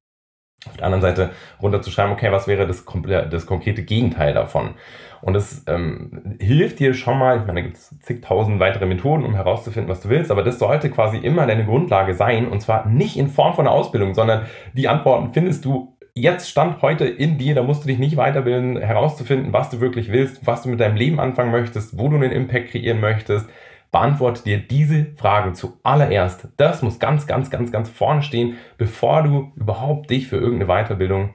auf 0.68 0.78
der 0.78 0.86
anderen 0.86 1.02
Seite 1.02 1.32
runterzuschreiben, 1.62 2.12
okay, 2.12 2.32
was 2.32 2.48
wäre 2.48 2.66
das, 2.68 2.86
das 3.30 3.46
konkrete 3.46 3.84
Gegenteil 3.84 4.34
davon? 4.34 4.76
Und 5.22 5.34
das 5.34 5.64
ähm, 5.68 6.38
hilft 6.40 6.80
dir 6.80 6.94
schon 6.94 7.18
mal, 7.18 7.40
ich 7.40 7.46
meine, 7.46 7.62
da 7.62 7.68
gibt 7.68 7.78
es 7.78 8.00
zigtausend 8.02 8.60
weitere 8.60 8.86
Methoden, 8.86 9.24
um 9.24 9.36
herauszufinden, 9.36 9.90
was 9.90 10.02
du 10.02 10.10
willst, 10.10 10.32
aber 10.32 10.44
das 10.44 10.60
sollte 10.60 10.90
quasi 10.90 11.18
immer 11.18 11.48
deine 11.48 11.66
Grundlage 11.66 12.14
sein 12.14 12.48
und 12.48 12.62
zwar 12.62 12.88
nicht 12.88 13.18
in 13.18 13.30
Form 13.30 13.56
von 13.56 13.68
einer 13.68 13.76
Ausbildung, 13.76 14.14
sondern 14.14 14.46
die 14.74 14.88
Antworten 14.88 15.34
findest 15.34 15.66
du 15.66 15.98
jetzt 16.14 16.50
Stand 16.50 16.82
heute 16.82 17.06
in 17.06 17.38
dir, 17.38 17.56
da 17.56 17.64
musst 17.64 17.84
du 17.84 17.88
dich 17.88 18.00
nicht 18.00 18.18
weiterbilden, 18.18 18.78
herauszufinden, 18.78 19.52
was 19.52 19.70
du 19.70 19.82
wirklich 19.82 20.12
willst, 20.12 20.48
was 20.48 20.62
du 20.62 20.70
mit 20.70 20.80
deinem 20.80 20.96
Leben 20.96 21.20
anfangen 21.20 21.52
möchtest, 21.52 21.98
wo 21.98 22.08
du 22.08 22.16
einen 22.16 22.32
Impact 22.32 22.70
kreieren 22.70 23.02
möchtest, 23.02 23.50
beantworte 23.96 24.44
dir 24.44 24.58
diese 24.58 25.16
Fragen 25.16 25.56
zuallererst. 25.56 26.50
Das 26.58 26.82
muss 26.82 27.00
ganz, 27.00 27.28
ganz, 27.28 27.50
ganz, 27.50 27.72
ganz 27.72 27.88
vorne 27.88 28.24
stehen, 28.24 28.58
bevor 28.78 29.24
du 29.24 29.54
überhaupt 29.56 30.10
dich 30.10 30.28
für 30.28 30.36
irgendeine 30.36 30.68
Weiterbildung 30.68 31.34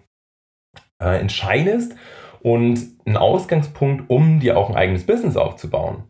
äh, 1.02 1.18
entscheidest. 1.18 1.96
Und 2.42 2.78
ein 3.06 3.16
Ausgangspunkt, 3.16 4.10
um 4.10 4.40
dir 4.40 4.58
auch 4.58 4.68
ein 4.68 4.76
eigenes 4.76 5.06
Business 5.06 5.38
aufzubauen, 5.38 6.04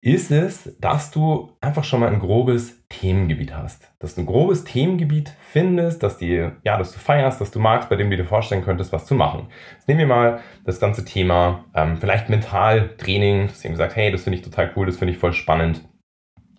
ist 0.00 0.30
es, 0.30 0.76
dass 0.80 1.10
du 1.10 1.56
einfach 1.60 1.82
schon 1.82 2.00
mal 2.00 2.08
ein 2.08 2.20
grobes 2.20 2.86
Themengebiet 2.88 3.54
hast. 3.54 3.92
Dass 3.98 4.14
du 4.14 4.22
ein 4.22 4.26
grobes 4.26 4.62
Themengebiet 4.62 5.32
findest, 5.40 6.02
dass, 6.02 6.18
die, 6.18 6.48
ja, 6.62 6.78
dass 6.78 6.92
du 6.92 7.00
feierst, 7.00 7.40
dass 7.40 7.50
du 7.50 7.58
magst, 7.58 7.88
bei 7.88 7.96
dem 7.96 8.08
du 8.08 8.16
dir 8.16 8.24
vorstellen 8.24 8.64
könntest, 8.64 8.92
was 8.92 9.06
zu 9.06 9.14
machen. 9.16 9.48
Jetzt 9.74 9.88
nehmen 9.88 10.00
wir 10.00 10.06
mal 10.06 10.40
das 10.64 10.78
ganze 10.78 11.04
Thema, 11.04 11.64
ähm, 11.74 11.96
vielleicht 11.96 12.28
Mentaltraining, 12.28 13.48
dass 13.48 13.60
du 13.60 13.68
gesagt 13.70 13.96
hey, 13.96 14.12
das 14.12 14.22
finde 14.22 14.38
ich 14.38 14.44
total 14.44 14.70
cool, 14.76 14.86
das 14.86 14.96
finde 14.96 15.12
ich 15.12 15.18
voll 15.18 15.32
spannend. 15.32 15.82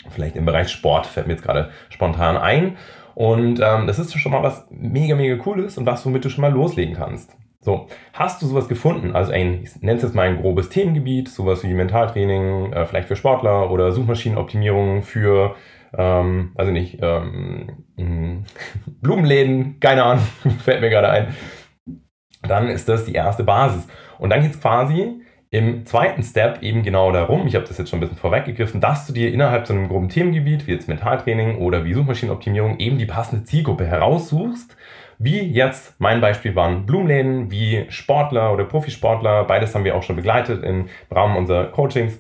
Vielleicht 0.10 0.36
im 0.36 0.46
Bereich 0.46 0.69
Sport 0.69 1.05
fällt 1.05 1.27
mir 1.27 1.34
jetzt 1.34 1.43
gerade 1.43 1.72
spontan 1.89 2.36
ein. 2.36 2.77
Und 3.15 3.60
ähm, 3.62 3.88
das 3.88 4.00
ist 4.00 4.17
schon 4.17 4.31
mal 4.31 4.43
was 4.43 4.67
mega, 4.69 5.15
mega 5.15 5.36
cooles 5.38 5.77
und 5.77 5.86
was, 5.86 6.05
womit 6.05 6.25
du 6.25 6.29
schon 6.29 6.41
mal 6.41 6.51
loslegen 6.51 6.96
kannst. 6.96 7.36
So, 7.62 7.88
hast 8.13 8.42
du 8.42 8.48
sowas 8.48 8.70
gefunden? 8.70 9.16
Also 9.16 9.34
ein, 9.34 9.63
ich 9.63 9.75
nenne 9.82 9.98
es 9.98 10.04
jetzt 10.04 10.16
mal 10.16 10.28
ein 10.28 10.38
grobes 10.38 10.70
Themengebiet, 10.70 11.28
sowas 11.28 11.62
wie 11.63 11.74
Mentaltraining, 11.74 12.72
äh, 12.72 12.86
vielleicht 12.86 13.10
für 13.10 13.18
Sportler 13.18 13.70
oder 13.70 13.92
Suchmaschinenoptimierung 13.92 15.04
für, 15.04 15.56
ähm, 15.98 16.56
ich 16.58 16.68
nicht, 16.68 17.00
ähm, 17.01 17.86
hm, 17.98 18.46
Blumenläden, 19.01 19.80
keine 19.82 20.04
Ahnung, 20.04 20.24
fällt 20.63 20.80
mir 20.80 20.89
gerade 20.89 21.10
ein. 21.10 21.36
Dann 22.44 22.70
ist 22.70 22.88
das 22.88 23.04
die 23.04 23.13
erste 23.13 23.44
Basis. 23.44 23.88
Und 24.20 24.30
dann 24.30 24.42
geht 24.42 24.51
es 24.51 24.62
quasi 24.62 25.22
im 25.51 25.86
zweiten 25.86 26.24
Step 26.24 26.62
eben 26.62 26.84
genau 26.84 27.12
darum, 27.12 27.46
ich 27.46 27.56
habe 27.56 27.66
das 27.66 27.78
jetzt 27.78 27.89
schon 27.89 27.98
ein 27.98 28.01
bisschen 28.01 28.18
vorweggegriffen, 28.18 28.80
dass 28.80 29.06
du 29.06 29.12
dir 29.12 29.34
innerhalb 29.34 29.68
so 29.68 29.74
einem 29.74 29.89
groben 29.89 30.08
Themengebiet, 30.08 30.66
wie 30.68 30.72
jetzt 30.72 30.88
Mentaltraining 30.88 31.58
oder 31.58 31.84
wie 31.84 31.94
Suchmaschinenoptimierung, 31.94 32.78
eben 32.80 33.00
die 33.00 33.08
passende 33.08 33.44
Zielgruppe 33.44 33.86
heraussuchst 33.86 34.78
Wie 35.22 35.42
jetzt 35.42 36.00
mein 36.00 36.22
Beispiel 36.22 36.56
waren 36.56 36.86
Blumenläden, 36.86 37.52
wie 37.52 37.86
Sportler 37.90 38.54
oder 38.54 38.64
Profisportler. 38.64 39.44
Beides 39.44 39.76
haben 39.76 39.84
wir 39.84 39.96
auch 39.96 40.04
schon 40.04 40.16
begleitet 40.16 40.64
im 40.64 40.88
Rahmen 41.12 41.36
unserer 41.36 41.66
Coachings. 41.66 42.20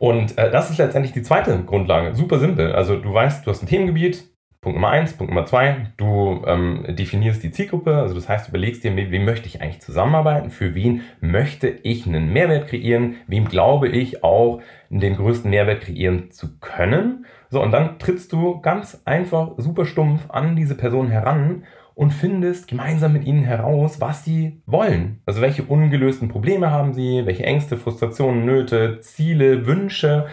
Und 0.00 0.36
äh, 0.36 0.50
das 0.50 0.70
ist 0.70 0.78
letztendlich 0.78 1.12
die 1.12 1.22
zweite 1.22 1.62
Grundlage. 1.62 2.14
Super 2.16 2.40
simpel. 2.40 2.72
Also 2.72 2.96
du 2.96 3.14
weißt, 3.14 3.46
du 3.46 3.50
hast 3.50 3.62
ein 3.62 3.68
Themengebiet, 3.68 4.24
Punkt 4.62 4.76
Nummer 4.76 4.90
eins, 4.90 5.14
Punkt 5.14 5.32
Nummer 5.32 5.46
zwei, 5.46 5.92
du 5.96 6.42
ähm, 6.46 6.84
definierst 6.88 7.42
die 7.42 7.50
Zielgruppe, 7.50 7.96
also 7.96 8.14
das 8.14 8.28
heißt, 8.28 8.46
du 8.46 8.50
überlegst 8.50 8.84
dir, 8.84 8.94
wem 8.94 9.24
möchte 9.24 9.46
ich 9.46 9.62
eigentlich 9.62 9.80
zusammenarbeiten, 9.80 10.50
für 10.50 10.74
wen 10.74 11.02
möchte 11.22 11.68
ich 11.68 12.06
einen 12.06 12.30
Mehrwert 12.30 12.68
kreieren, 12.68 13.16
wem 13.26 13.46
glaube 13.46 13.88
ich 13.88 14.22
auch 14.22 14.60
den 14.90 15.16
größten 15.16 15.50
Mehrwert 15.50 15.80
kreieren 15.80 16.30
zu 16.30 16.58
können. 16.60 17.24
So, 17.50 17.60
und 17.62 17.72
dann 17.72 17.98
trittst 17.98 18.32
du 18.32 18.60
ganz 18.60 19.02
einfach, 19.04 19.52
super 19.56 19.84
stumpf 19.84 20.30
an 20.30 20.54
diese 20.54 20.76
Person 20.76 21.08
heran 21.08 21.64
und 21.94 22.12
findest 22.12 22.68
gemeinsam 22.68 23.12
mit 23.12 23.24
ihnen 23.24 23.42
heraus, 23.42 24.00
was 24.00 24.24
sie 24.24 24.62
wollen. 24.66 25.20
Also 25.26 25.40
welche 25.40 25.64
ungelösten 25.64 26.28
Probleme 26.28 26.70
haben 26.70 26.94
sie, 26.94 27.26
welche 27.26 27.44
Ängste, 27.44 27.76
Frustrationen, 27.76 28.46
Nöte, 28.46 29.00
Ziele, 29.00 29.66
Wünsche 29.66 30.28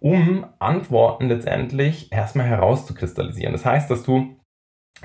um 0.00 0.46
Antworten 0.58 1.28
letztendlich 1.28 2.12
erstmal 2.12 2.46
herauszukristallisieren. 2.46 3.52
Das 3.52 3.64
heißt, 3.64 3.90
dass 3.90 4.02
du 4.02 4.36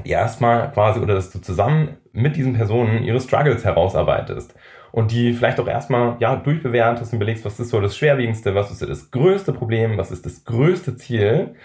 erstmal 0.03 0.71
quasi 0.71 1.00
oder 1.00 1.15
dass 1.15 1.31
du 1.31 1.39
zusammen 1.39 1.97
mit 2.12 2.35
diesen 2.35 2.53
Personen 2.53 3.03
ihre 3.03 3.19
Struggles 3.19 3.63
herausarbeitest 3.63 4.55
und 4.95 5.11
die 5.11 5.33
vielleicht 5.33 5.59
auch 5.59 5.67
erstmal 5.67 6.15
ja 6.19 6.37
durchbewertest 6.37 7.11
und 7.11 7.17
überlegst, 7.17 7.43
was 7.43 7.59
ist 7.59 7.67
so 7.67 7.81
das 7.81 7.97
schwerwiegendste, 7.97 8.55
was 8.55 8.71
ist 8.71 8.81
das 8.81 9.11
größte 9.11 9.51
Problem, 9.51 9.97
was 9.97 10.09
ist 10.09 10.25
das 10.25 10.45
größte 10.45 10.95
Ziel? 10.95 11.55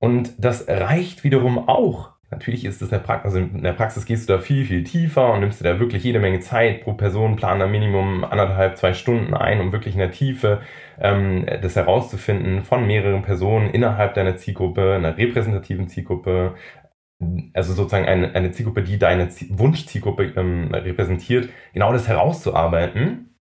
Und 0.00 0.32
das 0.36 0.66
reicht 0.66 1.22
wiederum 1.22 1.68
auch. 1.68 2.10
Natürlich 2.32 2.64
ist 2.64 2.82
es 2.82 2.88
in 2.88 2.98
der 2.98 2.98
Praxis, 2.98 3.24
also 3.26 3.38
in 3.38 3.62
der 3.62 3.74
Praxis 3.74 4.04
gehst 4.04 4.28
du 4.28 4.32
da 4.32 4.40
viel, 4.40 4.64
viel 4.64 4.82
tiefer 4.82 5.32
und 5.32 5.40
nimmst 5.40 5.60
dir 5.60 5.74
da 5.74 5.78
wirklich 5.78 6.02
jede 6.02 6.18
Menge 6.18 6.40
Zeit 6.40 6.82
pro 6.82 6.94
Person, 6.94 7.36
plan 7.36 7.60
da 7.60 7.68
Minimum 7.68 8.24
anderthalb, 8.24 8.76
zwei 8.76 8.94
Stunden 8.94 9.32
ein, 9.32 9.60
um 9.60 9.70
wirklich 9.70 9.94
in 9.94 10.00
der 10.00 10.10
Tiefe 10.10 10.60
ähm, 11.00 11.46
das 11.60 11.76
herauszufinden 11.76 12.64
von 12.64 12.84
mehreren 12.84 13.22
Personen 13.22 13.70
innerhalb 13.70 14.14
deiner 14.14 14.38
Zielgruppe, 14.38 14.94
einer 14.94 15.16
repräsentativen 15.16 15.86
Zielgruppe, 15.86 16.54
also 17.54 17.72
sozusagen 17.74 18.06
eine, 18.06 18.34
eine 18.34 18.52
Zielgruppe, 18.52 18.82
die 18.82 18.98
deine 18.98 19.28
Wunschzielgruppe 19.50 20.32
ähm, 20.36 20.72
repräsentiert, 20.72 21.48
genau 21.72 21.92
das 21.92 22.08
herauszuarbeiten. 22.08 23.36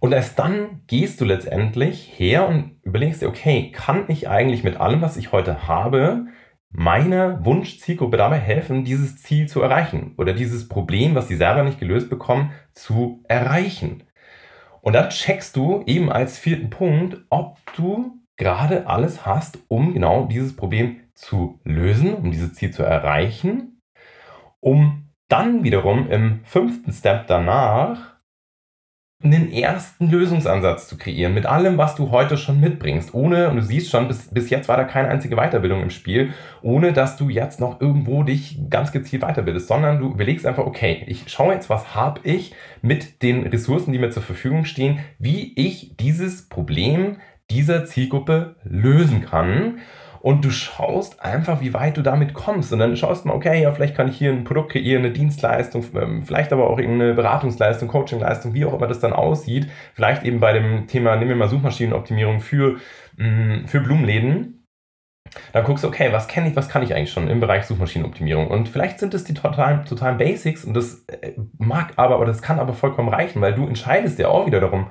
Und 0.00 0.12
erst 0.12 0.38
dann 0.38 0.82
gehst 0.86 1.20
du 1.20 1.24
letztendlich 1.24 2.12
her 2.16 2.48
und 2.48 2.76
überlegst 2.82 3.22
dir, 3.22 3.28
okay, 3.28 3.72
kann 3.72 4.04
ich 4.08 4.28
eigentlich 4.28 4.62
mit 4.62 4.76
allem, 4.76 5.02
was 5.02 5.16
ich 5.16 5.32
heute 5.32 5.66
habe, 5.66 6.26
meiner 6.70 7.44
Wunschzielgruppe 7.44 8.16
dabei 8.16 8.38
helfen, 8.38 8.84
dieses 8.84 9.22
Ziel 9.22 9.48
zu 9.48 9.62
erreichen 9.62 10.14
oder 10.18 10.34
dieses 10.34 10.68
Problem, 10.68 11.14
was 11.14 11.28
sie 11.28 11.36
selber 11.36 11.64
nicht 11.64 11.80
gelöst 11.80 12.10
bekommen, 12.10 12.52
zu 12.72 13.24
erreichen. 13.28 14.04
Und 14.80 14.92
dann 14.92 15.10
checkst 15.10 15.56
du 15.56 15.82
eben 15.86 16.12
als 16.12 16.38
vierten 16.38 16.70
Punkt, 16.70 17.24
ob 17.30 17.58
du 17.74 18.18
gerade 18.36 18.86
alles 18.86 19.26
hast, 19.26 19.58
um 19.68 19.92
genau 19.92 20.26
dieses 20.26 20.54
Problem 20.54 21.00
zu 21.18 21.60
lösen, 21.64 22.14
um 22.14 22.30
dieses 22.30 22.54
Ziel 22.54 22.70
zu 22.70 22.82
erreichen, 22.82 23.80
um 24.60 25.10
dann 25.28 25.64
wiederum 25.64 26.10
im 26.10 26.40
fünften 26.44 26.92
Step 26.92 27.26
danach 27.26 28.18
einen 29.20 29.50
ersten 29.50 30.08
Lösungsansatz 30.08 30.86
zu 30.86 30.96
kreieren 30.96 31.34
mit 31.34 31.44
allem, 31.44 31.76
was 31.76 31.96
du 31.96 32.12
heute 32.12 32.36
schon 32.36 32.60
mitbringst, 32.60 33.14
ohne, 33.14 33.50
und 33.50 33.56
du 33.56 33.62
siehst 33.62 33.90
schon, 33.90 34.06
bis, 34.06 34.28
bis 34.32 34.48
jetzt 34.48 34.68
war 34.68 34.76
da 34.76 34.84
keine 34.84 35.08
einzige 35.08 35.34
Weiterbildung 35.34 35.82
im 35.82 35.90
Spiel, 35.90 36.32
ohne 36.62 36.92
dass 36.92 37.16
du 37.16 37.28
jetzt 37.28 37.58
noch 37.58 37.80
irgendwo 37.80 38.22
dich 38.22 38.60
ganz 38.70 38.92
gezielt 38.92 39.22
weiterbildest, 39.22 39.66
sondern 39.66 39.98
du 39.98 40.12
überlegst 40.12 40.46
einfach, 40.46 40.64
okay, 40.64 41.02
ich 41.08 41.28
schaue 41.28 41.52
jetzt, 41.52 41.68
was 41.68 41.96
habe 41.96 42.20
ich 42.22 42.54
mit 42.80 43.22
den 43.24 43.44
Ressourcen, 43.44 43.92
die 43.92 43.98
mir 43.98 44.10
zur 44.10 44.22
Verfügung 44.22 44.64
stehen, 44.64 45.00
wie 45.18 45.52
ich 45.56 45.96
dieses 45.96 46.48
Problem 46.48 47.16
dieser 47.50 47.86
Zielgruppe 47.86 48.54
lösen 48.62 49.24
kann 49.24 49.78
und 50.20 50.44
du 50.44 50.50
schaust 50.50 51.22
einfach, 51.22 51.60
wie 51.60 51.74
weit 51.74 51.96
du 51.96 52.02
damit 52.02 52.34
kommst. 52.34 52.72
Und 52.72 52.80
dann 52.80 52.96
schaust 52.96 53.24
du 53.24 53.28
mal, 53.28 53.34
okay, 53.34 53.62
ja, 53.62 53.72
vielleicht 53.72 53.96
kann 53.96 54.08
ich 54.08 54.16
hier 54.16 54.32
ein 54.32 54.44
Produkt 54.44 54.72
kreieren, 54.72 55.04
eine 55.04 55.12
Dienstleistung, 55.12 55.84
ähm, 55.94 56.22
vielleicht 56.22 56.52
aber 56.52 56.68
auch 56.68 56.78
irgendeine 56.78 57.14
Beratungsleistung, 57.14 57.88
Coachingleistung, 57.88 58.54
wie 58.54 58.64
auch 58.64 58.74
immer 58.74 58.86
das 58.86 59.00
dann 59.00 59.12
aussieht. 59.12 59.68
Vielleicht 59.94 60.24
eben 60.24 60.40
bei 60.40 60.52
dem 60.52 60.86
Thema, 60.86 61.16
nehmen 61.16 61.30
wir 61.30 61.36
mal 61.36 61.48
Suchmaschinenoptimierung 61.48 62.40
für, 62.40 62.78
mm, 63.16 63.66
für 63.66 63.80
Blumenläden. 63.80 64.64
Dann 65.52 65.64
guckst 65.64 65.84
du, 65.84 65.88
okay, 65.88 66.08
was 66.10 66.26
kenne 66.26 66.48
ich, 66.48 66.56
was 66.56 66.68
kann 66.68 66.82
ich 66.82 66.94
eigentlich 66.94 67.12
schon 67.12 67.28
im 67.28 67.40
Bereich 67.40 67.64
Suchmaschinenoptimierung? 67.64 68.48
Und 68.48 68.68
vielleicht 68.68 68.98
sind 68.98 69.14
es 69.14 69.24
die 69.24 69.34
totalen, 69.34 69.84
totalen 69.84 70.16
Basics 70.16 70.64
und 70.64 70.74
das 70.74 71.04
äh, 71.06 71.32
mag 71.58 71.92
aber, 71.96 72.18
oder 72.18 72.28
das 72.28 72.42
kann 72.42 72.58
aber 72.58 72.72
vollkommen 72.72 73.08
reichen, 73.08 73.40
weil 73.40 73.54
du 73.54 73.66
entscheidest 73.66 74.18
ja 74.18 74.28
auch 74.28 74.46
wieder 74.46 74.60
darum, 74.60 74.90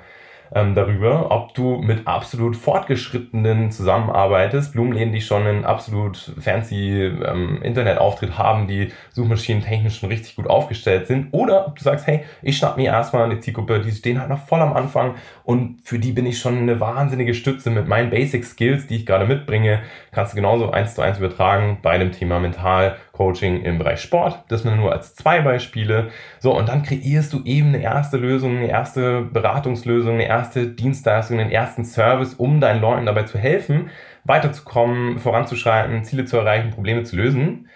ähm, 0.54 0.76
darüber, 0.76 1.32
ob 1.32 1.54
du 1.54 1.78
mit 1.78 2.08
absolut 2.08 2.56
fortgeschrittenen 2.56 3.72
zusammenarbeitest, 3.72 4.74
Blumenläden, 4.74 5.14
die 5.14 5.22
schon 5.22 5.46
einen 5.46 5.66
absolut 5.66 6.34
fancy 6.40 7.04
ähm, 7.04 7.62
Internetauftritt 7.62 8.38
haben, 8.38 8.68
die 8.68 8.92
Suchmaschinen 9.12 9.62
technisch 9.62 10.00
schon 10.00 10.10
richtig 10.10 10.36
gut 10.36 10.48
aufgestellt 10.48 11.08
sind, 11.08 11.30
oder 11.32 11.68
ob 11.68 11.78
du 11.78 11.84
sagst, 11.84 12.08
hey, 12.08 12.24
ich 12.42 12.58
schnapp 12.58 12.78
mir 12.78 12.86
erstmal 12.86 13.24
eine 13.24 13.40
Zielgruppe, 13.40 13.80
die 13.80 13.92
stehen 13.92 14.20
halt 14.20 14.30
noch 14.30 14.46
voll 14.46 14.62
am 14.62 14.74
Anfang 14.74 15.16
und 15.44 15.82
für 15.84 16.00
die 16.00 16.12
bin 16.12 16.26
ich 16.26 16.40
schon 16.40 16.58
eine 16.58 16.80
wahnsinnige 16.80 17.34
Stütze 17.34 17.70
mit 17.70 17.88
meinen 17.88 18.10
Basic 18.10 18.44
Skills, 18.46 18.88
die 18.88 18.98
ich 18.98 19.06
gerade 19.06 19.26
mitbringe, 19.26 19.82
kannst 20.12 20.34
du 20.34 20.36
genauso 20.36 20.72
eins 20.72 20.96
zu 20.96 21.02
eins 21.02 21.18
übertragen 21.18 21.80
bei 21.82 21.98
dem 21.98 22.12
Thema 22.12 22.40
Mental 22.40 22.98
Coaching 23.18 23.64
im 23.64 23.80
Bereich 23.80 24.00
Sport. 24.00 24.44
Das 24.48 24.64
nur 24.64 24.92
als 24.92 25.16
zwei 25.16 25.42
Beispiele. 25.42 26.12
So, 26.40 26.56
und 26.56 26.70
dann 26.70 26.84
kreierst 26.84 27.34
du 27.34 27.44
eben 27.44 27.70
eine 27.70 27.82
erste 27.82 28.18
Lösung, 28.18 28.58
eine 28.58 28.70
erste 28.70 29.22
Beratungslösung, 29.22 30.14
eine 30.14 30.28
erste 30.28 30.68
Dienstleistung, 30.68 31.40
einen 31.40 31.52
ersten 31.52 31.84
Service, 31.84 32.36
um 32.36 32.62
deinen 32.62 32.80
Leuten 32.80 33.08
dabei 33.08 33.24
zu 33.24 33.40
helfen, 33.40 33.90
weiterzukommen, 34.24 35.18
voranzuschreiten, 35.18 36.04
Ziele 36.04 36.26
zu 36.26 36.38
erreichen, 36.38 36.70
Probleme 36.70 37.04
zu 37.04 37.16
lösen. 37.16 37.70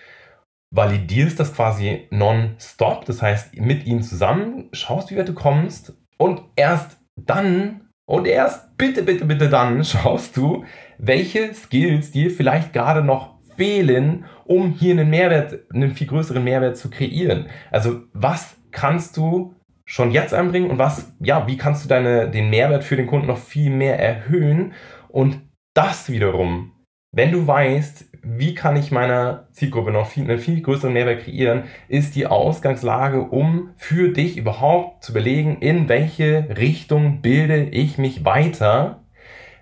Validierst 0.70 1.40
das 1.40 1.54
quasi 1.54 2.08
non-stop, 2.12 3.06
das 3.06 3.22
heißt 3.22 3.58
mit 3.58 3.86
ihnen 3.86 4.04
zusammen, 4.04 4.70
schaust, 4.72 5.12
wie 5.12 5.18
weit 5.18 5.28
du 5.28 5.34
kommst 5.34 5.94
und 6.18 6.42
erst 6.56 7.00
dann 7.16 7.90
und 8.06 8.28
erst 8.28 8.78
bitte, 8.78 9.04
bitte, 9.04 9.26
bitte 9.26 9.50
dann 9.50 9.84
schaust 9.86 10.38
du, 10.38 10.66
welche 10.98 11.54
Skills 11.54 12.12
dir 12.12 12.30
vielleicht 12.30 12.74
gerade 12.74 13.04
noch 13.04 13.41
fehlen, 13.62 14.26
um 14.46 14.72
hier 14.72 14.94
einen 14.94 15.12
Mehrwert, 15.12 15.60
einen 15.72 15.92
viel 15.92 16.08
größeren 16.08 16.44
Mehrwert 16.44 16.78
zu 16.78 16.90
kreieren. 16.90 17.46
Also 17.70 18.02
was 18.12 18.58
kannst 18.72 19.18
du 19.18 19.54
schon 19.86 20.10
jetzt 20.10 20.34
einbringen 20.34 20.72
und 20.72 20.80
was, 20.80 21.14
ja, 21.20 21.46
wie 21.46 21.58
kannst 21.58 21.86
du 21.86 21.88
deine, 21.88 22.32
den 22.32 22.50
Mehrwert 22.50 22.84
für 22.84 22.96
den 22.96 23.06
Kunden 23.06 23.28
noch 23.28 23.38
viel 23.38 23.70
mehr 23.70 24.00
erhöhen 24.00 24.74
und 25.10 25.42
das 25.76 26.10
wiederum, 26.10 26.72
wenn 27.12 27.32
du 27.32 27.46
weißt, 27.46 28.10
wie 28.24 28.56
kann 28.56 28.78
ich 28.78 28.90
meiner 28.92 29.48
Zielgruppe 29.52 29.92
noch 29.92 30.08
viel, 30.08 30.24
einen 30.24 30.40
viel 30.40 30.62
größeren 30.62 30.94
Mehrwert 30.94 31.22
kreieren, 31.22 31.66
ist 31.88 32.16
die 32.16 32.26
Ausgangslage, 32.26 33.22
um 33.22 33.74
für 33.78 34.10
dich 34.10 34.38
überhaupt 34.38 35.04
zu 35.04 35.12
überlegen, 35.12 35.60
in 35.60 35.88
welche 35.88 36.48
Richtung 36.58 37.22
bilde 37.22 37.66
ich 37.66 38.00
mich 38.00 38.26
weiter, 38.26 39.04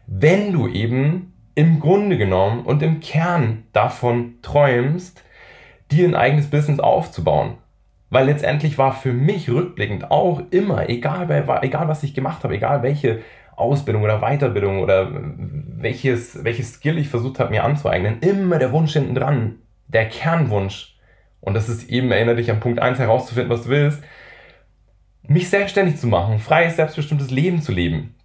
wenn 0.08 0.54
du 0.54 0.70
eben 0.70 1.34
im 1.56 1.80
Grunde 1.80 2.18
genommen 2.18 2.66
und 2.66 2.82
im 2.82 3.00
Kern 3.00 3.64
davon 3.74 4.36
träumst, 4.42 5.24
dir 5.92 6.08
ein 6.08 6.16
eigenes 6.16 6.50
Business 6.50 6.80
aufzubauen. 6.80 7.58
Weil 8.10 8.26
letztendlich 8.26 8.78
war 8.78 8.94
für 8.94 9.14
mich 9.14 9.50
rückblickend 9.50 10.10
auch 10.10 10.42
immer, 10.52 10.90
egal, 10.90 11.30
egal 11.62 11.88
was 11.88 12.04
ich 12.04 12.14
gemacht 12.14 12.44
habe, 12.44 12.56
egal 12.56 12.82
welche 12.82 13.22
Ausbildung 13.56 14.04
oder 14.04 14.20
Weiterbildung 14.20 14.80
oder 14.80 15.10
welches, 15.12 16.44
welches 16.44 16.74
Skill 16.74 16.98
ich 16.98 17.10
versucht 17.10 17.40
habe 17.40 17.52
mir 17.52 17.64
anzueignen, 17.64 18.20
immer 18.22 18.58
der 18.58 18.72
Wunsch 18.72 18.94
hinten 18.94 19.16
dran, 19.16 19.56
der 19.88 20.08
Kernwunsch. 20.08 20.98
Und 21.42 21.54
das 21.54 21.70
ist 21.70 21.90
eben, 21.90 22.12
erinnere 22.12 22.38
dich 22.38 22.50
an 22.50 22.60
Punkt 22.60 22.80
1 22.80 23.00
herauszufinden, 23.00 23.52
was 23.52 23.64
du 23.64 23.70
willst, 23.70 24.04
mich 25.24 25.50
selbstständig 25.50 25.98
zu 25.98 26.08
machen, 26.08 26.40
freies, 26.40 26.78
selbstbestimmtes 26.78 27.30
Leben 27.30 27.62
zu 27.62 27.72
leben. 27.72 28.16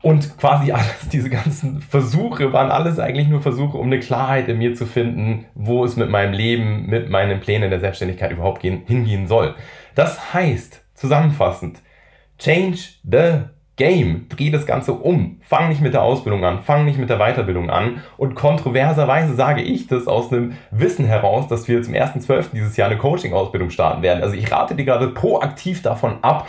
Und 0.00 0.36
quasi 0.38 0.72
alles, 0.72 1.08
diese 1.12 1.30
ganzen 1.30 1.80
Versuche 1.80 2.52
waren 2.52 2.70
alles 2.70 2.98
eigentlich 2.98 3.28
nur 3.28 3.40
Versuche, 3.40 3.78
um 3.78 3.86
eine 3.86 4.00
Klarheit 4.00 4.48
in 4.48 4.58
mir 4.58 4.74
zu 4.74 4.86
finden, 4.86 5.46
wo 5.54 5.84
es 5.84 5.96
mit 5.96 6.10
meinem 6.10 6.32
Leben, 6.32 6.86
mit 6.86 7.08
meinen 7.08 7.40
Plänen 7.40 7.70
der 7.70 7.80
Selbstständigkeit 7.80 8.32
überhaupt 8.32 8.62
gehen, 8.62 8.82
hingehen 8.86 9.26
soll. 9.26 9.54
Das 9.94 10.34
heißt, 10.34 10.82
zusammenfassend, 10.94 11.78
change 12.38 12.78
the 13.04 13.44
Game, 13.76 14.26
dreh 14.28 14.50
das 14.50 14.66
Ganze 14.66 14.92
um. 14.92 15.40
Fang 15.40 15.70
nicht 15.70 15.80
mit 15.80 15.94
der 15.94 16.02
Ausbildung 16.02 16.44
an, 16.44 16.62
fang 16.62 16.84
nicht 16.84 16.98
mit 16.98 17.08
der 17.08 17.18
Weiterbildung 17.18 17.70
an. 17.70 18.02
Und 18.18 18.34
kontroverserweise 18.34 19.34
sage 19.34 19.62
ich 19.62 19.86
das 19.86 20.06
aus 20.06 20.30
einem 20.30 20.58
Wissen 20.70 21.06
heraus, 21.06 21.48
dass 21.48 21.68
wir 21.68 21.82
zum 21.82 21.94
1.12. 21.94 22.48
dieses 22.52 22.76
Jahr 22.76 22.90
eine 22.90 22.98
Coaching-Ausbildung 22.98 23.70
starten 23.70 24.02
werden. 24.02 24.22
Also 24.22 24.36
ich 24.36 24.52
rate 24.52 24.74
dir 24.74 24.84
gerade 24.84 25.08
proaktiv 25.08 25.80
davon 25.80 26.18
ab, 26.20 26.46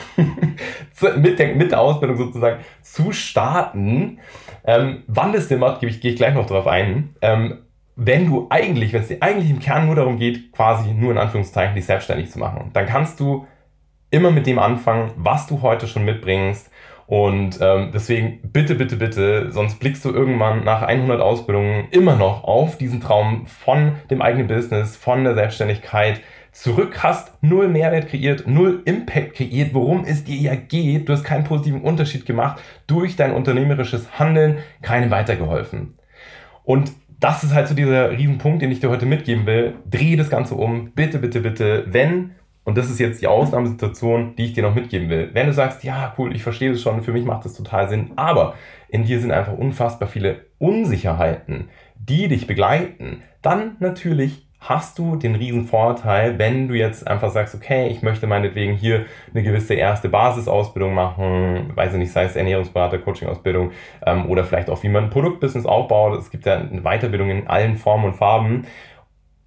mit, 1.18 1.40
der, 1.40 1.56
mit 1.56 1.72
der 1.72 1.80
Ausbildung 1.80 2.18
sozusagen 2.18 2.60
zu 2.82 3.14
starten. 3.14 4.20
Ähm, 4.66 5.04
wann 5.08 5.32
das 5.32 5.48
Sinn 5.48 5.60
macht, 5.60 5.80
gehe 5.80 5.90
ich, 5.90 6.02
geh 6.02 6.10
ich 6.10 6.18
gleich 6.18 6.34
noch 6.34 6.46
drauf 6.46 6.68
ein. 6.68 7.16
Ähm, 7.22 7.60
wenn 7.96 8.26
du 8.26 8.48
eigentlich, 8.50 8.92
wenn 8.92 9.02
es 9.02 9.08
dir 9.08 9.22
eigentlich 9.22 9.50
im 9.50 9.60
Kern 9.60 9.86
nur 9.86 9.96
darum 9.96 10.18
geht, 10.18 10.52
quasi 10.52 10.92
nur 10.92 11.12
in 11.12 11.18
Anführungszeichen 11.18 11.76
dich 11.76 11.86
selbstständig 11.86 12.32
zu 12.32 12.40
machen, 12.40 12.72
dann 12.74 12.86
kannst 12.86 13.20
du 13.20 13.46
immer 14.10 14.32
mit 14.32 14.46
dem 14.46 14.60
anfangen, 14.60 15.12
was 15.16 15.48
du 15.48 15.62
heute 15.62 15.88
schon 15.88 16.06
mitbringst. 16.06 16.70
Und 17.06 17.60
ähm, 17.62 17.92
deswegen 17.94 18.40
bitte, 18.52 18.76
bitte, 18.76 18.96
bitte, 18.96 19.52
sonst 19.52 19.80
blickst 19.80 20.06
du 20.06 20.12
irgendwann 20.12 20.64
nach 20.64 20.82
100 20.82 21.22
Ausbildungen 21.22 21.88
immer 21.92 22.16
noch 22.16 22.44
auf 22.44 22.78
diesen 22.78 23.02
Traum 23.02 23.46
von 23.46 23.94
dem 24.10 24.22
eigenen 24.22 24.48
Business, 24.48 24.96
von 24.96 25.24
der 25.24 25.36
Selbstständigkeit 25.36 26.22
zurück, 26.54 27.04
hast 27.04 27.44
null 27.44 27.68
Mehrwert 27.68 28.08
kreiert, 28.08 28.48
null 28.48 28.82
Impact 28.86 29.36
kreiert, 29.36 29.74
worum 29.74 30.06
es 30.06 30.24
dir 30.24 30.38
ja 30.38 30.56
geht. 30.56 31.10
Du 31.10 31.14
hast 31.14 31.24
keinen 31.24 31.44
positiven 31.44 31.82
Unterschied 31.82 32.26
gemacht 32.26 32.62
durch 32.88 33.16
dein 33.16 33.34
unternehmerisches 33.34 34.20
Handeln, 34.20 34.60
keinem 34.82 35.12
weitergeholfen. 35.12 35.98
Und 36.64 36.92
das 37.20 37.44
ist 37.44 37.54
halt 37.54 37.68
so 37.68 37.74
dieser 37.74 38.12
Riesenpunkt, 38.12 38.62
den 38.62 38.72
ich 38.72 38.80
dir 38.80 38.90
heute 38.90 39.06
mitgeben 39.06 39.46
will. 39.46 39.76
Dreh 39.90 40.16
das 40.16 40.30
Ganze 40.30 40.56
um. 40.56 40.92
Bitte, 40.92 41.20
bitte, 41.20 41.40
bitte. 41.40 41.86
Wenn, 41.88 42.32
und 42.66 42.78
das 42.78 42.90
ist 42.90 43.00
jetzt 43.00 43.22
die 43.22 43.28
Ausnahmesituation, 43.28 44.36
die 44.36 44.46
ich 44.46 44.54
dir 44.54 44.64
noch 44.64 44.76
mitgeben 44.76 45.10
will. 45.10 45.30
Wenn 45.34 45.48
du 45.48 45.54
sagst, 45.54 45.84
ja, 45.84 46.14
cool, 46.18 46.36
ich 46.36 46.44
verstehe 46.44 46.72
das 46.72 46.82
schon, 46.82 47.04
für 47.04 47.12
mich 47.12 47.26
macht 47.26 47.46
das 47.46 47.54
total 47.54 47.90
Sinn, 47.90 48.12
aber 48.16 48.56
in 48.88 49.04
dir 49.04 49.20
sind 49.20 49.32
einfach 49.32 49.54
unfassbar 49.54 50.08
viele 50.08 50.46
Unsicherheiten, 50.60 51.70
die 51.96 52.28
dich 52.28 52.48
begleiten, 52.48 53.22
dann 53.42 53.76
natürlich 53.80 54.48
hast 54.68 54.98
du 54.98 55.18
den 55.18 55.36
riesen 55.36 55.66
Vorteil, 55.66 56.40
wenn 56.40 56.70
du 56.70 56.74
jetzt 56.74 57.06
einfach 57.06 57.32
sagst, 57.32 57.54
okay, 57.54 57.88
ich 57.90 58.02
möchte 58.02 58.28
meinetwegen 58.28 58.74
hier 58.74 59.06
eine 59.34 59.44
gewisse 59.44 59.74
erste 59.74 60.08
Basisausbildung 60.08 60.94
machen, 60.94 61.72
weiß 61.76 61.94
ich 61.94 62.00
nicht, 62.00 62.14
sei 62.14 62.24
es 62.24 62.38
Ernährungsberater, 62.38 63.00
Coaching-Ausbildung 63.00 63.72
ähm, 64.06 64.30
oder 64.30 64.46
vielleicht 64.46 64.70
auch, 64.70 64.82
wie 64.84 64.90
man 64.90 65.06
ein 65.06 65.10
Produktbusiness 65.10 65.66
aufbaut. 65.66 66.18
Es 66.18 66.32
gibt 66.32 66.46
ja 66.46 66.56
eine 66.56 66.82
Weiterbildung 66.82 67.30
in 67.30 67.48
allen 67.48 67.76
Formen 67.76 68.06
und 68.06 68.14
Farben. 68.14 68.66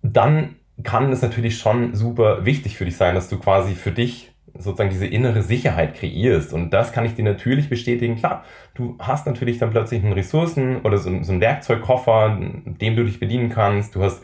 Dann 0.03 0.57
kann 0.83 1.13
es 1.13 1.23
natürlich 1.23 1.59
schon 1.59 1.95
super 1.95 2.45
wichtig 2.45 2.77
für 2.77 2.85
dich 2.85 2.97
sein, 2.97 3.15
dass 3.15 3.29
du 3.29 3.39
quasi 3.39 3.75
für 3.75 3.93
dich 3.93 4.33
sozusagen 4.59 4.91
diese 4.91 5.07
innere 5.07 5.43
Sicherheit 5.43 5.95
kreierst. 5.95 6.53
Und 6.53 6.71
das 6.71 6.93
kann 6.93 7.05
ich 7.05 7.15
dir 7.15 7.25
natürlich 7.25 7.69
bestätigen. 7.69 8.17
Klar, 8.17 8.45
du 8.75 8.97
hast 8.99 9.27
natürlich 9.27 9.59
dann 9.59 9.71
plötzlich 9.71 10.03
einen 10.03 10.13
Ressourcen 10.13 10.81
oder 10.83 10.99
so, 10.99 11.11
so 11.23 11.33
einen 11.33 11.41
Werkzeugkoffer, 11.41 12.39
dem 12.65 12.97
du 12.97 13.05
dich 13.05 13.21
bedienen 13.21 13.49
kannst. 13.49 13.95
Du 13.95 14.03
hast 14.03 14.23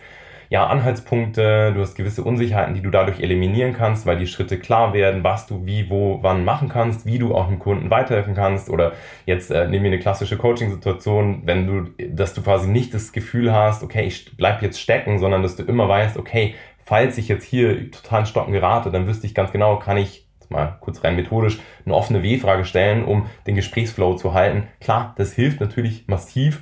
ja, 0.52 0.66
Anhaltspunkte, 0.66 1.72
du 1.72 1.80
hast 1.80 1.94
gewisse 1.94 2.22
Unsicherheiten, 2.22 2.74
die 2.74 2.82
du 2.82 2.90
dadurch 2.90 3.20
eliminieren 3.20 3.72
kannst, 3.72 4.04
weil 4.04 4.18
die 4.18 4.26
Schritte 4.26 4.58
klar 4.58 4.92
werden, 4.92 5.24
was 5.24 5.46
du 5.46 5.64
wie, 5.64 5.88
wo, 5.88 6.18
wann 6.20 6.44
machen 6.44 6.68
kannst, 6.68 7.06
wie 7.06 7.18
du 7.18 7.34
auch 7.34 7.48
dem 7.48 7.58
Kunden 7.58 7.90
weiterhelfen 7.90 8.34
kannst. 8.34 8.68
Oder 8.68 8.92
jetzt 9.24 9.50
äh, 9.50 9.66
nehmen 9.66 9.84
wir 9.84 9.92
eine 9.92 9.98
klassische 9.98 10.36
Coaching-Situation, 10.36 11.44
wenn 11.46 11.66
du, 11.66 12.04
dass 12.06 12.34
du 12.34 12.42
quasi 12.42 12.68
nicht 12.68 12.92
das 12.92 13.12
Gefühl 13.12 13.50
hast, 13.50 13.82
okay, 13.82 14.04
ich 14.04 14.36
bleib 14.36 14.60
jetzt 14.60 14.78
stecken, 14.78 15.18
sondern 15.18 15.42
dass 15.42 15.56
du 15.56 15.62
immer 15.62 15.88
weißt, 15.88 16.18
okay, 16.18 16.54
falls 16.84 17.16
ich 17.16 17.28
jetzt 17.28 17.46
hier 17.46 17.90
total 17.90 18.26
Stocken 18.26 18.52
gerate, 18.52 18.90
dann 18.90 19.06
wüsste 19.06 19.26
ich 19.26 19.34
ganz 19.34 19.52
genau, 19.52 19.78
kann 19.78 19.96
ich 19.96 20.26
mal 20.50 20.76
kurz 20.80 21.02
rein 21.02 21.16
methodisch 21.16 21.60
eine 21.86 21.94
offene 21.94 22.22
W-Frage 22.22 22.66
stellen, 22.66 23.06
um 23.06 23.24
den 23.46 23.54
Gesprächsflow 23.54 24.16
zu 24.16 24.34
halten. 24.34 24.68
Klar, 24.80 25.14
das 25.16 25.32
hilft 25.32 25.62
natürlich 25.62 26.08
massiv 26.08 26.60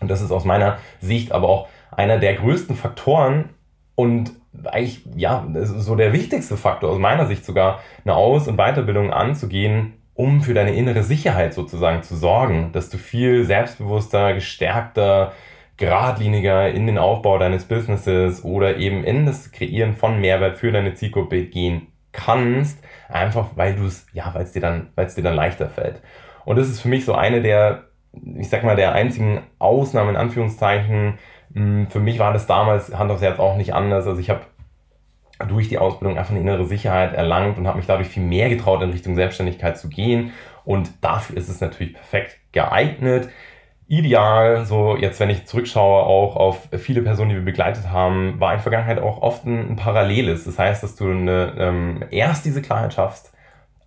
und 0.00 0.10
das 0.10 0.20
ist 0.20 0.32
aus 0.32 0.44
meiner 0.44 0.78
Sicht 1.00 1.30
aber 1.30 1.48
auch 1.48 1.68
einer 1.96 2.18
der 2.18 2.34
größten 2.34 2.76
Faktoren 2.76 3.50
und 3.94 4.32
eigentlich, 4.64 5.02
ja, 5.16 5.46
so 5.62 5.96
der 5.96 6.12
wichtigste 6.12 6.56
Faktor 6.56 6.90
aus 6.90 6.98
meiner 6.98 7.26
Sicht 7.26 7.44
sogar, 7.44 7.80
eine 8.04 8.14
Aus- 8.14 8.48
und 8.48 8.56
Weiterbildung 8.56 9.12
anzugehen, 9.12 9.94
um 10.14 10.42
für 10.42 10.54
deine 10.54 10.74
innere 10.74 11.02
Sicherheit 11.02 11.54
sozusagen 11.54 12.02
zu 12.02 12.14
sorgen, 12.14 12.70
dass 12.72 12.88
du 12.88 12.98
viel 12.98 13.44
selbstbewusster, 13.44 14.34
gestärkter, 14.34 15.32
geradliniger 15.76 16.70
in 16.70 16.86
den 16.86 16.98
Aufbau 16.98 17.38
deines 17.38 17.64
Businesses 17.64 18.44
oder 18.44 18.76
eben 18.76 19.02
in 19.02 19.26
das 19.26 19.50
Kreieren 19.50 19.94
von 19.94 20.20
Mehrwert 20.20 20.56
für 20.56 20.70
deine 20.70 20.94
Zielgruppe 20.94 21.44
gehen 21.46 21.88
kannst, 22.12 22.78
einfach 23.08 23.48
weil 23.56 23.74
du 23.74 23.86
es, 23.86 24.06
ja, 24.12 24.32
weil 24.34 24.44
es 24.44 24.52
dir 24.52 24.62
dann, 24.62 24.90
weil 24.94 25.06
es 25.06 25.16
dir 25.16 25.22
dann 25.22 25.34
leichter 25.34 25.68
fällt. 25.68 26.00
Und 26.44 26.56
das 26.56 26.68
ist 26.68 26.80
für 26.80 26.88
mich 26.88 27.04
so 27.04 27.14
eine 27.14 27.42
der, 27.42 27.88
ich 28.36 28.48
sag 28.48 28.62
mal, 28.62 28.76
der 28.76 28.92
einzigen 28.92 29.42
Ausnahmen 29.58 30.10
in 30.10 30.16
Anführungszeichen, 30.16 31.18
für 31.54 32.00
mich 32.00 32.18
war 32.18 32.32
das 32.32 32.46
damals 32.46 32.96
Hand 32.96 33.10
aufs 33.12 33.22
Herz 33.22 33.38
auch 33.38 33.56
nicht 33.56 33.74
anders. 33.74 34.06
Also 34.06 34.20
ich 34.20 34.28
habe 34.28 34.40
durch 35.48 35.68
die 35.68 35.78
Ausbildung 35.78 36.18
einfach 36.18 36.32
eine 36.32 36.40
innere 36.40 36.64
Sicherheit 36.64 37.14
erlangt 37.14 37.58
und 37.58 37.66
habe 37.66 37.78
mich 37.78 37.86
dadurch 37.86 38.08
viel 38.08 38.22
mehr 38.22 38.48
getraut, 38.48 38.82
in 38.82 38.90
Richtung 38.90 39.14
Selbstständigkeit 39.14 39.78
zu 39.78 39.88
gehen. 39.88 40.32
Und 40.64 40.90
dafür 41.00 41.36
ist 41.36 41.48
es 41.48 41.60
natürlich 41.60 41.94
perfekt 41.94 42.38
geeignet. 42.52 43.28
Ideal, 43.86 44.64
so 44.64 44.96
jetzt, 44.96 45.20
wenn 45.20 45.30
ich 45.30 45.46
zurückschaue, 45.46 46.04
auch 46.04 46.36
auf 46.36 46.68
viele 46.78 47.02
Personen, 47.02 47.30
die 47.30 47.36
wir 47.36 47.44
begleitet 47.44 47.90
haben, 47.90 48.40
war 48.40 48.54
in 48.54 48.60
Vergangenheit 48.60 48.98
auch 48.98 49.20
oft 49.20 49.44
ein, 49.44 49.72
ein 49.72 49.76
Paralleles. 49.76 50.44
Das 50.44 50.58
heißt, 50.58 50.82
dass 50.82 50.96
du 50.96 51.10
eine, 51.10 51.54
ähm, 51.58 52.04
erst 52.10 52.44
diese 52.46 52.62
Klarheit 52.62 52.94
schaffst 52.94 53.32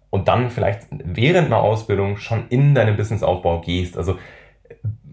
und 0.09 0.27
dann 0.27 0.51
vielleicht 0.51 0.87
während 0.91 1.47
einer 1.47 1.59
Ausbildung 1.59 2.17
schon 2.17 2.47
in 2.49 2.75
deinen 2.75 2.95
Businessaufbau 2.95 3.61
gehst. 3.61 3.97
Also 3.97 4.17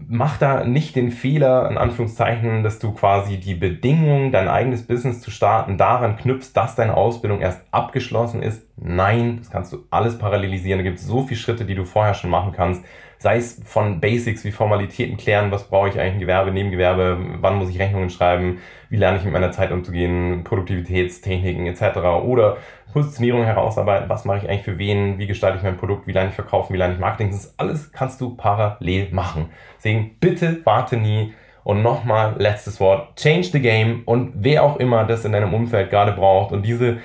mach 0.07 0.37
da 0.37 0.63
nicht 0.63 0.95
den 0.95 1.11
Fehler, 1.11 1.69
in 1.69 1.77
Anführungszeichen, 1.77 2.63
dass 2.63 2.79
du 2.79 2.91
quasi 2.93 3.37
die 3.37 3.55
Bedingungen, 3.55 4.31
dein 4.31 4.47
eigenes 4.47 4.85
Business 4.85 5.21
zu 5.21 5.31
starten, 5.31 5.77
daran 5.77 6.17
knüpfst, 6.17 6.53
dass 6.53 6.75
deine 6.75 6.95
Ausbildung 6.95 7.41
erst 7.41 7.61
abgeschlossen 7.71 8.41
ist. 8.41 8.67
Nein, 8.77 9.37
das 9.39 9.49
kannst 9.49 9.73
du 9.73 9.85
alles 9.89 10.17
parallelisieren. 10.17 10.79
Da 10.79 10.83
gibt 10.83 10.99
es 10.99 11.05
so 11.05 11.23
viele 11.23 11.39
Schritte, 11.39 11.65
die 11.65 11.75
du 11.75 11.85
vorher 11.85 12.13
schon 12.13 12.29
machen 12.29 12.51
kannst. 12.51 12.83
Sei 13.25 13.37
es 13.37 13.59
von 13.65 13.99
Basics 14.01 14.45
wie 14.45 14.51
Formalitäten 14.51 15.17
klären, 15.17 15.49
was 15.49 15.67
brauche 15.67 15.89
ich 15.89 15.99
eigentlich 15.99 16.13
ein 16.13 16.19
Gewerbe, 16.19 16.51
Nebengewerbe, 16.51 17.17
wann 17.41 17.55
muss 17.55 17.71
ich 17.71 17.79
Rechnungen 17.79 18.11
schreiben, 18.11 18.59
wie 18.91 18.97
lerne 18.97 19.17
ich 19.17 19.23
mit 19.23 19.33
meiner 19.33 19.51
Zeit 19.51 19.71
umzugehen, 19.71 20.43
Produktivitätstechniken 20.43 21.65
etc. 21.65 21.97
Oder 22.23 22.57
Positionierung 22.93 23.43
herausarbeiten, 23.43 24.09
was 24.09 24.25
mache 24.25 24.37
ich 24.43 24.47
eigentlich 24.47 24.61
für 24.61 24.77
wen, 24.77 25.17
wie 25.17 25.25
gestalte 25.25 25.57
ich 25.57 25.63
mein 25.63 25.77
Produkt, 25.77 26.05
wie 26.05 26.11
lerne 26.11 26.29
ich 26.29 26.35
verkaufen, 26.35 26.71
wie 26.75 26.77
lerne 26.77 26.93
ich 26.93 26.99
Marketing. 26.99 27.31
Das 27.31 27.57
alles 27.57 27.91
kannst 27.91 28.21
du 28.21 28.35
parallel 28.35 29.09
machen. 29.11 29.49
Deswegen 29.77 30.17
bitte 30.19 30.61
warte 30.63 30.95
nie. 30.95 31.33
Und 31.65 31.81
nochmal 31.81 32.35
letztes 32.37 32.79
Wort, 32.79 33.19
change 33.19 33.47
the 33.51 33.59
game 33.59 34.03
und 34.05 34.33
wer 34.35 34.61
auch 34.61 34.77
immer 34.77 35.03
das 35.03 35.25
in 35.25 35.31
deinem 35.31 35.51
Umfeld 35.51 35.89
gerade 35.89 36.11
braucht 36.11 36.51
und 36.51 36.63
diese 36.63 36.97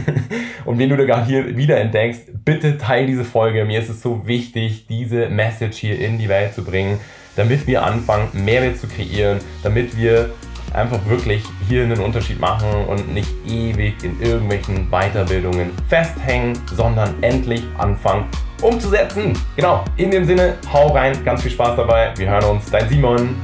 und 0.66 0.78
wen 0.78 0.90
du 0.90 0.96
da 0.98 1.04
gerade 1.04 1.24
hier 1.24 1.56
wieder 1.56 1.78
entdeckst, 1.78 2.44
bitte 2.44 2.76
teil 2.76 3.06
diese 3.06 3.24
Folge. 3.24 3.64
Mir 3.64 3.80
ist 3.80 3.88
es 3.88 4.02
so 4.02 4.26
wichtig, 4.26 4.86
diese 4.88 5.30
Message 5.30 5.78
hier 5.78 5.98
in 5.98 6.18
die 6.18 6.28
Welt 6.28 6.52
zu 6.52 6.62
bringen, 6.62 7.00
damit 7.34 7.66
wir 7.66 7.82
anfangen, 7.82 8.28
Mehrwert 8.34 8.76
zu 8.76 8.88
kreieren, 8.88 9.38
damit 9.62 9.96
wir 9.96 10.34
einfach 10.74 11.00
wirklich 11.08 11.42
hier 11.66 11.84
einen 11.84 12.00
Unterschied 12.00 12.38
machen 12.38 12.84
und 12.86 13.14
nicht 13.14 13.30
ewig 13.48 13.94
in 14.04 14.20
irgendwelchen 14.20 14.90
Weiterbildungen 14.90 15.70
festhängen, 15.88 16.58
sondern 16.66 17.14
endlich 17.22 17.62
anfangen 17.78 18.26
umzusetzen. 18.60 19.32
Genau, 19.56 19.82
in 19.96 20.10
dem 20.10 20.26
Sinne, 20.26 20.56
hau 20.70 20.88
rein, 20.88 21.24
ganz 21.24 21.40
viel 21.40 21.52
Spaß 21.52 21.76
dabei. 21.76 22.12
Wir 22.16 22.28
hören 22.28 22.44
uns, 22.44 22.70
dein 22.70 22.86
Simon. 22.88 23.36